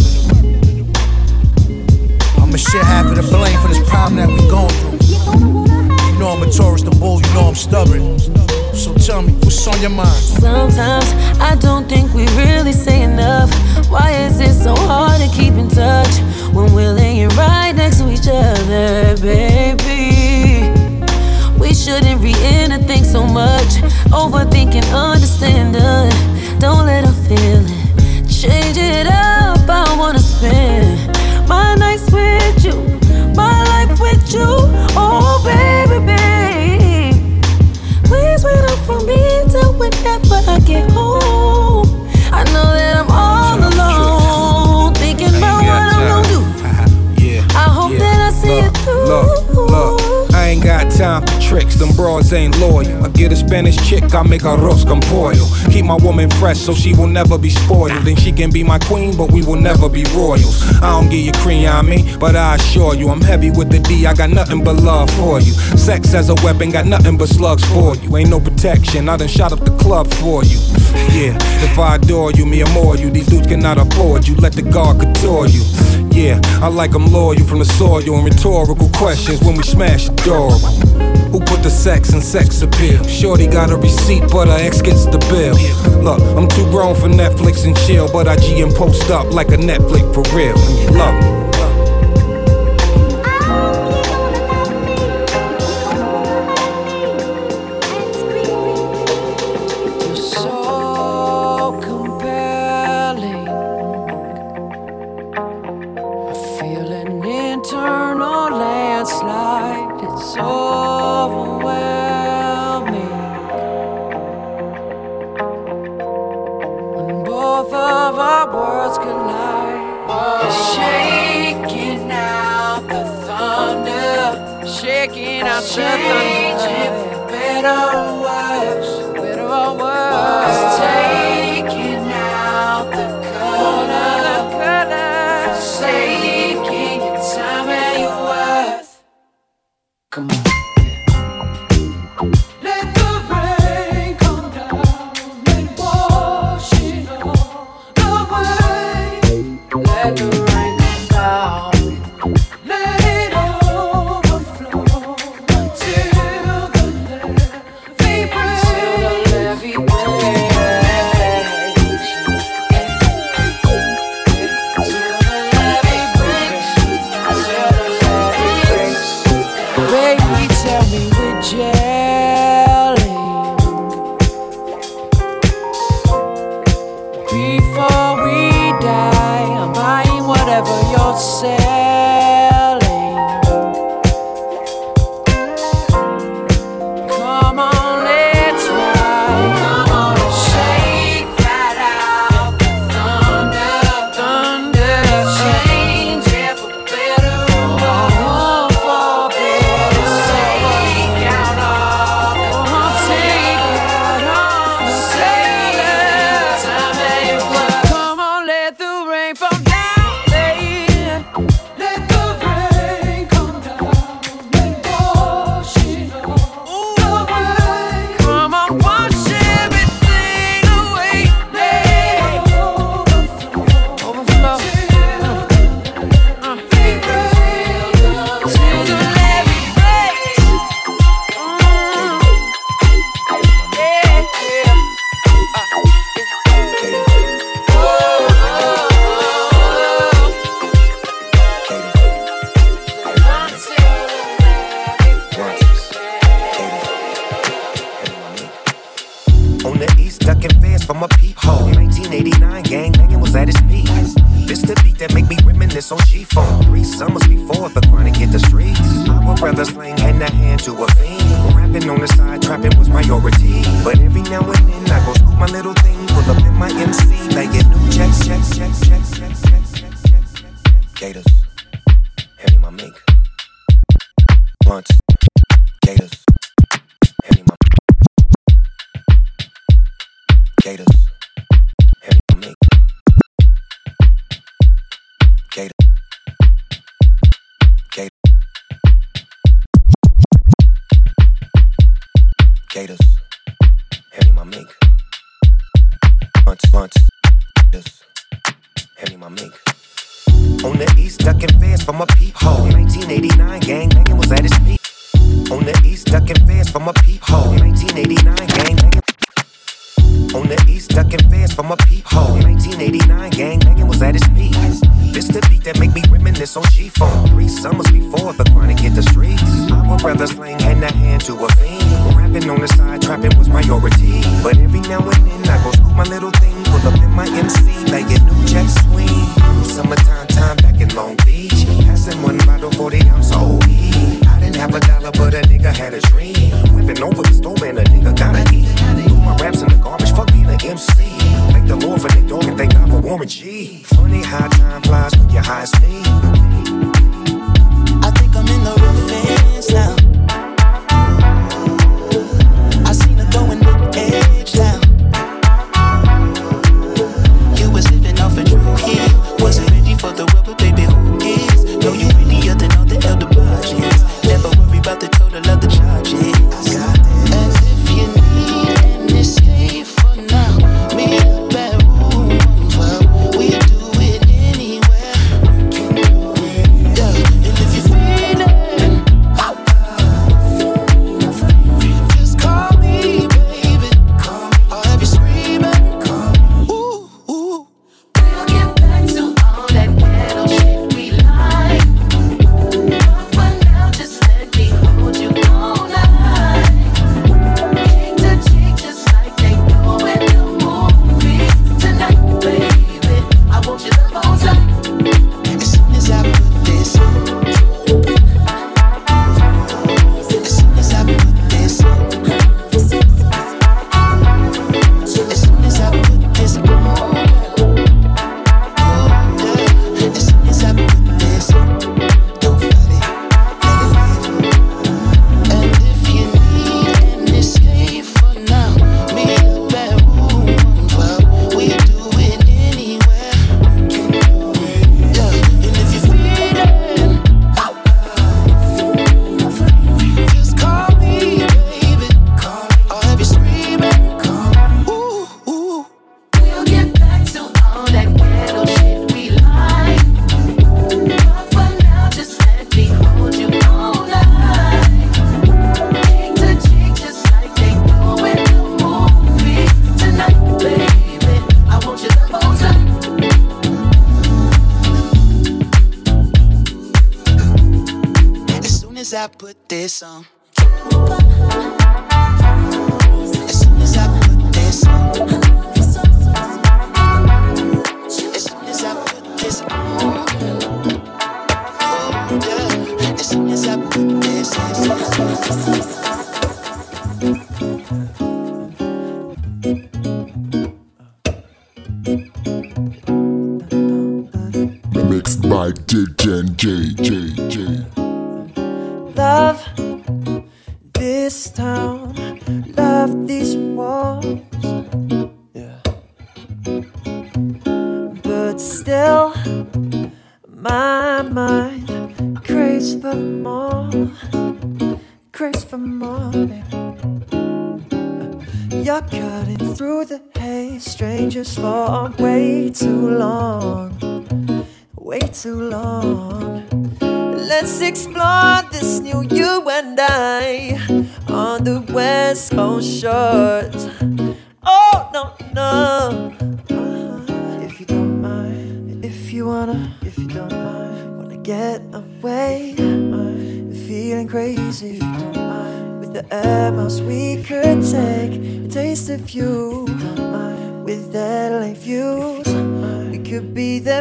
I'ma 2.37 2.57
share 2.57 2.83
half 2.83 3.05
of 3.05 3.15
the 3.15 3.27
blame 3.29 3.59
for 3.61 3.67
this 3.67 3.87
problem 3.89 4.15
that 4.17 4.27
we 4.27 4.37
going 4.49 4.69
through. 4.79 4.99
You 6.11 6.19
know 6.19 6.29
I'm 6.29 6.43
a 6.43 6.51
Taurus, 6.51 6.81
the 6.81 6.91
bull. 6.91 7.21
You 7.21 7.33
know 7.33 7.47
I'm 7.47 7.55
stubborn. 7.55 8.19
So 8.73 8.93
tell 8.95 9.21
me, 9.21 9.33
what's 9.33 9.67
on 9.67 9.79
your 9.81 9.91
mind? 9.91 10.09
Sometimes 10.09 11.05
I 11.39 11.55
don't 11.59 11.87
think 11.87 12.13
we 12.13 12.25
really 12.35 12.73
say 12.73 13.03
enough. 13.03 13.51
Why 13.89 14.11
is 14.11 14.39
it 14.39 14.53
so 14.53 14.75
hard 14.75 15.21
to 15.21 15.27
keep 15.35 15.53
in 15.53 15.69
touch 15.69 16.17
when 16.51 16.73
we're 16.73 16.91
laying 16.93 17.29
right 17.29 17.71
next 17.71 17.99
to 17.99 18.11
each 18.11 18.27
other, 18.27 19.15
baby? 19.21 20.71
We 21.59 21.73
shouldn't 21.73 22.19
read 22.21 22.37
anything 22.37 23.03
so 23.03 23.25
much. 23.25 23.81
Overthinking, 24.11 24.91
understanding. 24.93 26.11
Don't 26.59 26.85
let 26.85 27.05
her 27.05 27.13
feel 27.27 27.63
it. 27.65 27.82
It 28.85 29.07
up. 29.07 29.69
I 29.69 29.95
wanna 29.97 30.19
spend 30.19 31.07
my 31.47 31.75
nights 31.75 32.11
with 32.11 32.65
you, 32.65 32.75
my 33.33 33.63
life 33.71 33.97
with 33.99 34.33
you. 34.33 34.49
Oh, 35.03 35.39
baby, 35.45 35.97
babe. 36.05 37.41
Please 38.03 38.43
wait 38.43 38.63
up 38.71 38.79
for 38.87 38.99
me 39.09 39.21
till 39.49 39.71
whenever 39.79 40.39
I 40.55 40.59
get 40.65 40.91
home. 40.91 41.87
I 42.31 42.43
know 42.53 42.69
that 42.77 42.93
I'm 43.01 43.09
all 43.09 43.59
alone, 43.71 44.93
thinking 44.95 45.33
about 45.37 45.63
what 45.63 45.81
I'm 45.93 46.07
gonna 46.09 46.27
do. 46.35 46.41
Uh-huh. 46.67 46.87
Yeah. 47.17 47.61
I 47.63 47.67
hope 47.77 47.93
that 48.03 48.19
I 48.27 48.31
see 48.41 48.57
it 48.67 48.73
through. 48.83 49.05
Look, 49.05 49.71
look, 49.71 50.33
I 50.33 50.49
ain't 50.49 50.63
got 50.63 50.91
time 50.91 51.23
tricks, 51.53 51.75
them 51.75 51.95
bras 51.95 52.33
ain't 52.33 52.57
loyal. 52.59 53.05
I 53.05 53.09
get 53.09 53.31
a 53.31 53.35
Spanish 53.35 53.77
chick, 53.87 54.15
I 54.15 54.23
make 54.23 54.41
arroz 54.41 54.85
con 54.87 55.01
pollo. 55.01 55.45
Keep 55.71 55.85
my 55.85 55.97
woman 55.97 56.27
fresh 56.41 56.57
so 56.57 56.73
she 56.73 56.93
will 56.95 57.07
never 57.07 57.37
be 57.37 57.51
spoiled. 57.51 57.91
Then 58.05 58.15
she 58.15 58.31
can 58.31 58.49
be 58.49 58.63
my 58.63 58.79
queen, 58.79 59.15
but 59.15 59.31
we 59.31 59.43
will 59.45 59.61
never 59.61 59.87
be 59.87 60.03
royals. 60.15 60.63
I 60.81 60.89
don't 60.89 61.09
give 61.09 61.23
you 61.27 61.31
cream 61.43 61.67
on 61.67 61.87
me, 61.87 62.17
but 62.19 62.35
I 62.35 62.55
assure 62.55 62.95
you, 62.95 63.09
I'm 63.09 63.21
heavy 63.21 63.51
with 63.51 63.69
the 63.69 63.79
D, 63.79 64.07
I 64.07 64.15
got 64.15 64.31
nothing 64.31 64.63
but 64.63 64.77
love 64.77 65.11
for 65.11 65.39
you. 65.39 65.53
Sex 65.77 66.15
as 66.15 66.29
a 66.29 66.35
weapon, 66.43 66.71
got 66.71 66.87
nothing 66.87 67.17
but 67.17 67.29
slugs 67.29 67.63
for 67.65 67.95
you. 67.97 68.17
Ain't 68.17 68.31
no 68.31 68.39
protection, 68.39 69.07
I 69.07 69.17
done 69.17 69.27
shot 69.27 69.51
up 69.51 69.59
the 69.59 69.77
club 69.77 70.11
for 70.15 70.43
you. 70.43 70.57
Yeah, 71.13 71.37
if 71.61 71.77
I 71.77 71.97
adore 71.97 72.31
you, 72.31 72.47
me 72.47 72.63
more 72.73 72.97
you. 72.97 73.11
These 73.11 73.27
dudes 73.27 73.45
cannot 73.45 73.77
afford 73.77 74.27
you, 74.27 74.35
let 74.37 74.53
the 74.53 74.63
guard 74.63 74.99
couture 74.99 75.47
you. 75.47 75.61
Yeah, 76.09 76.41
I 76.63 76.67
like 76.67 76.91
them 76.91 77.05
loyal 77.05 77.45
from 77.45 77.59
the 77.59 77.65
soil 77.65 78.01
and 78.01 78.25
rhetorical 78.25 78.89
questions 78.89 79.39
when 79.41 79.55
we 79.55 79.63
smash 79.63 80.09
adorable. 80.09 81.12
Put 81.45 81.63
the 81.63 81.69
sex 81.69 82.13
in 82.13 82.21
sex 82.21 82.61
appeal? 82.61 83.03
Shorty 83.07 83.47
got 83.47 83.71
a 83.71 83.77
receipt, 83.77 84.23
but 84.31 84.47
her 84.47 84.57
ex 84.57 84.81
gets 84.81 85.05
the 85.05 85.19
bill. 85.29 85.55
Look, 86.03 86.21
I'm 86.37 86.47
too 86.47 86.65
grown 86.71 86.95
for 86.95 87.07
Netflix 87.07 87.65
and 87.65 87.77
chill, 87.85 88.11
but 88.11 88.27
I 88.27 88.35
G 88.35 88.61
and 88.61 88.73
post 88.73 89.09
up 89.11 89.31
like 89.31 89.49
a 89.49 89.57
Netflix 89.57 90.13
for 90.13 90.23
real. 90.35 90.57
And 90.57 91.52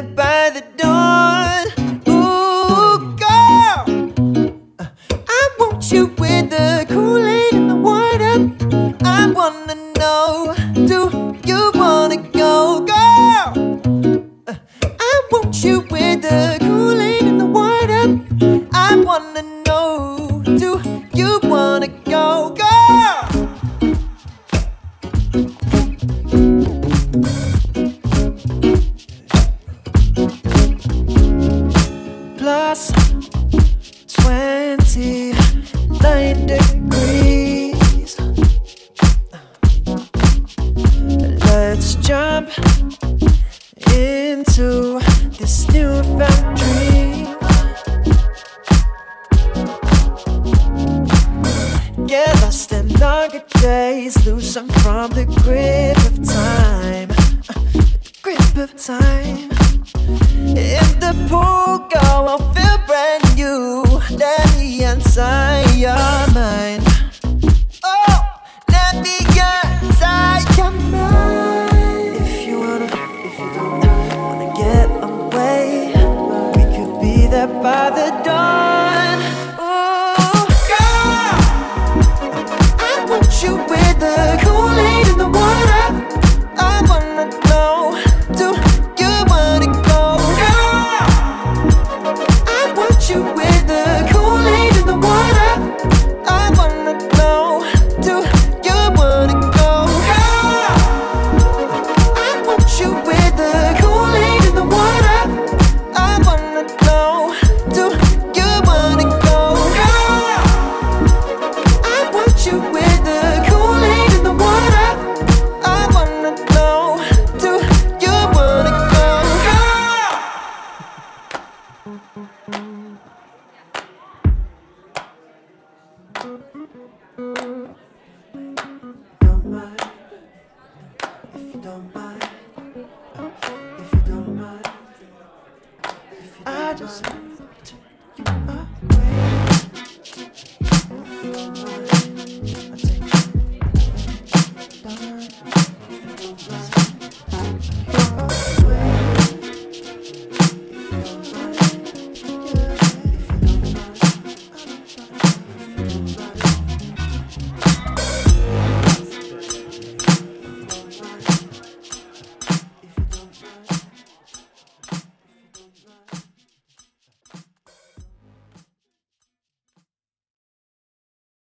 by 0.02 0.50
the 0.50 0.64
dawn. 0.76 1.41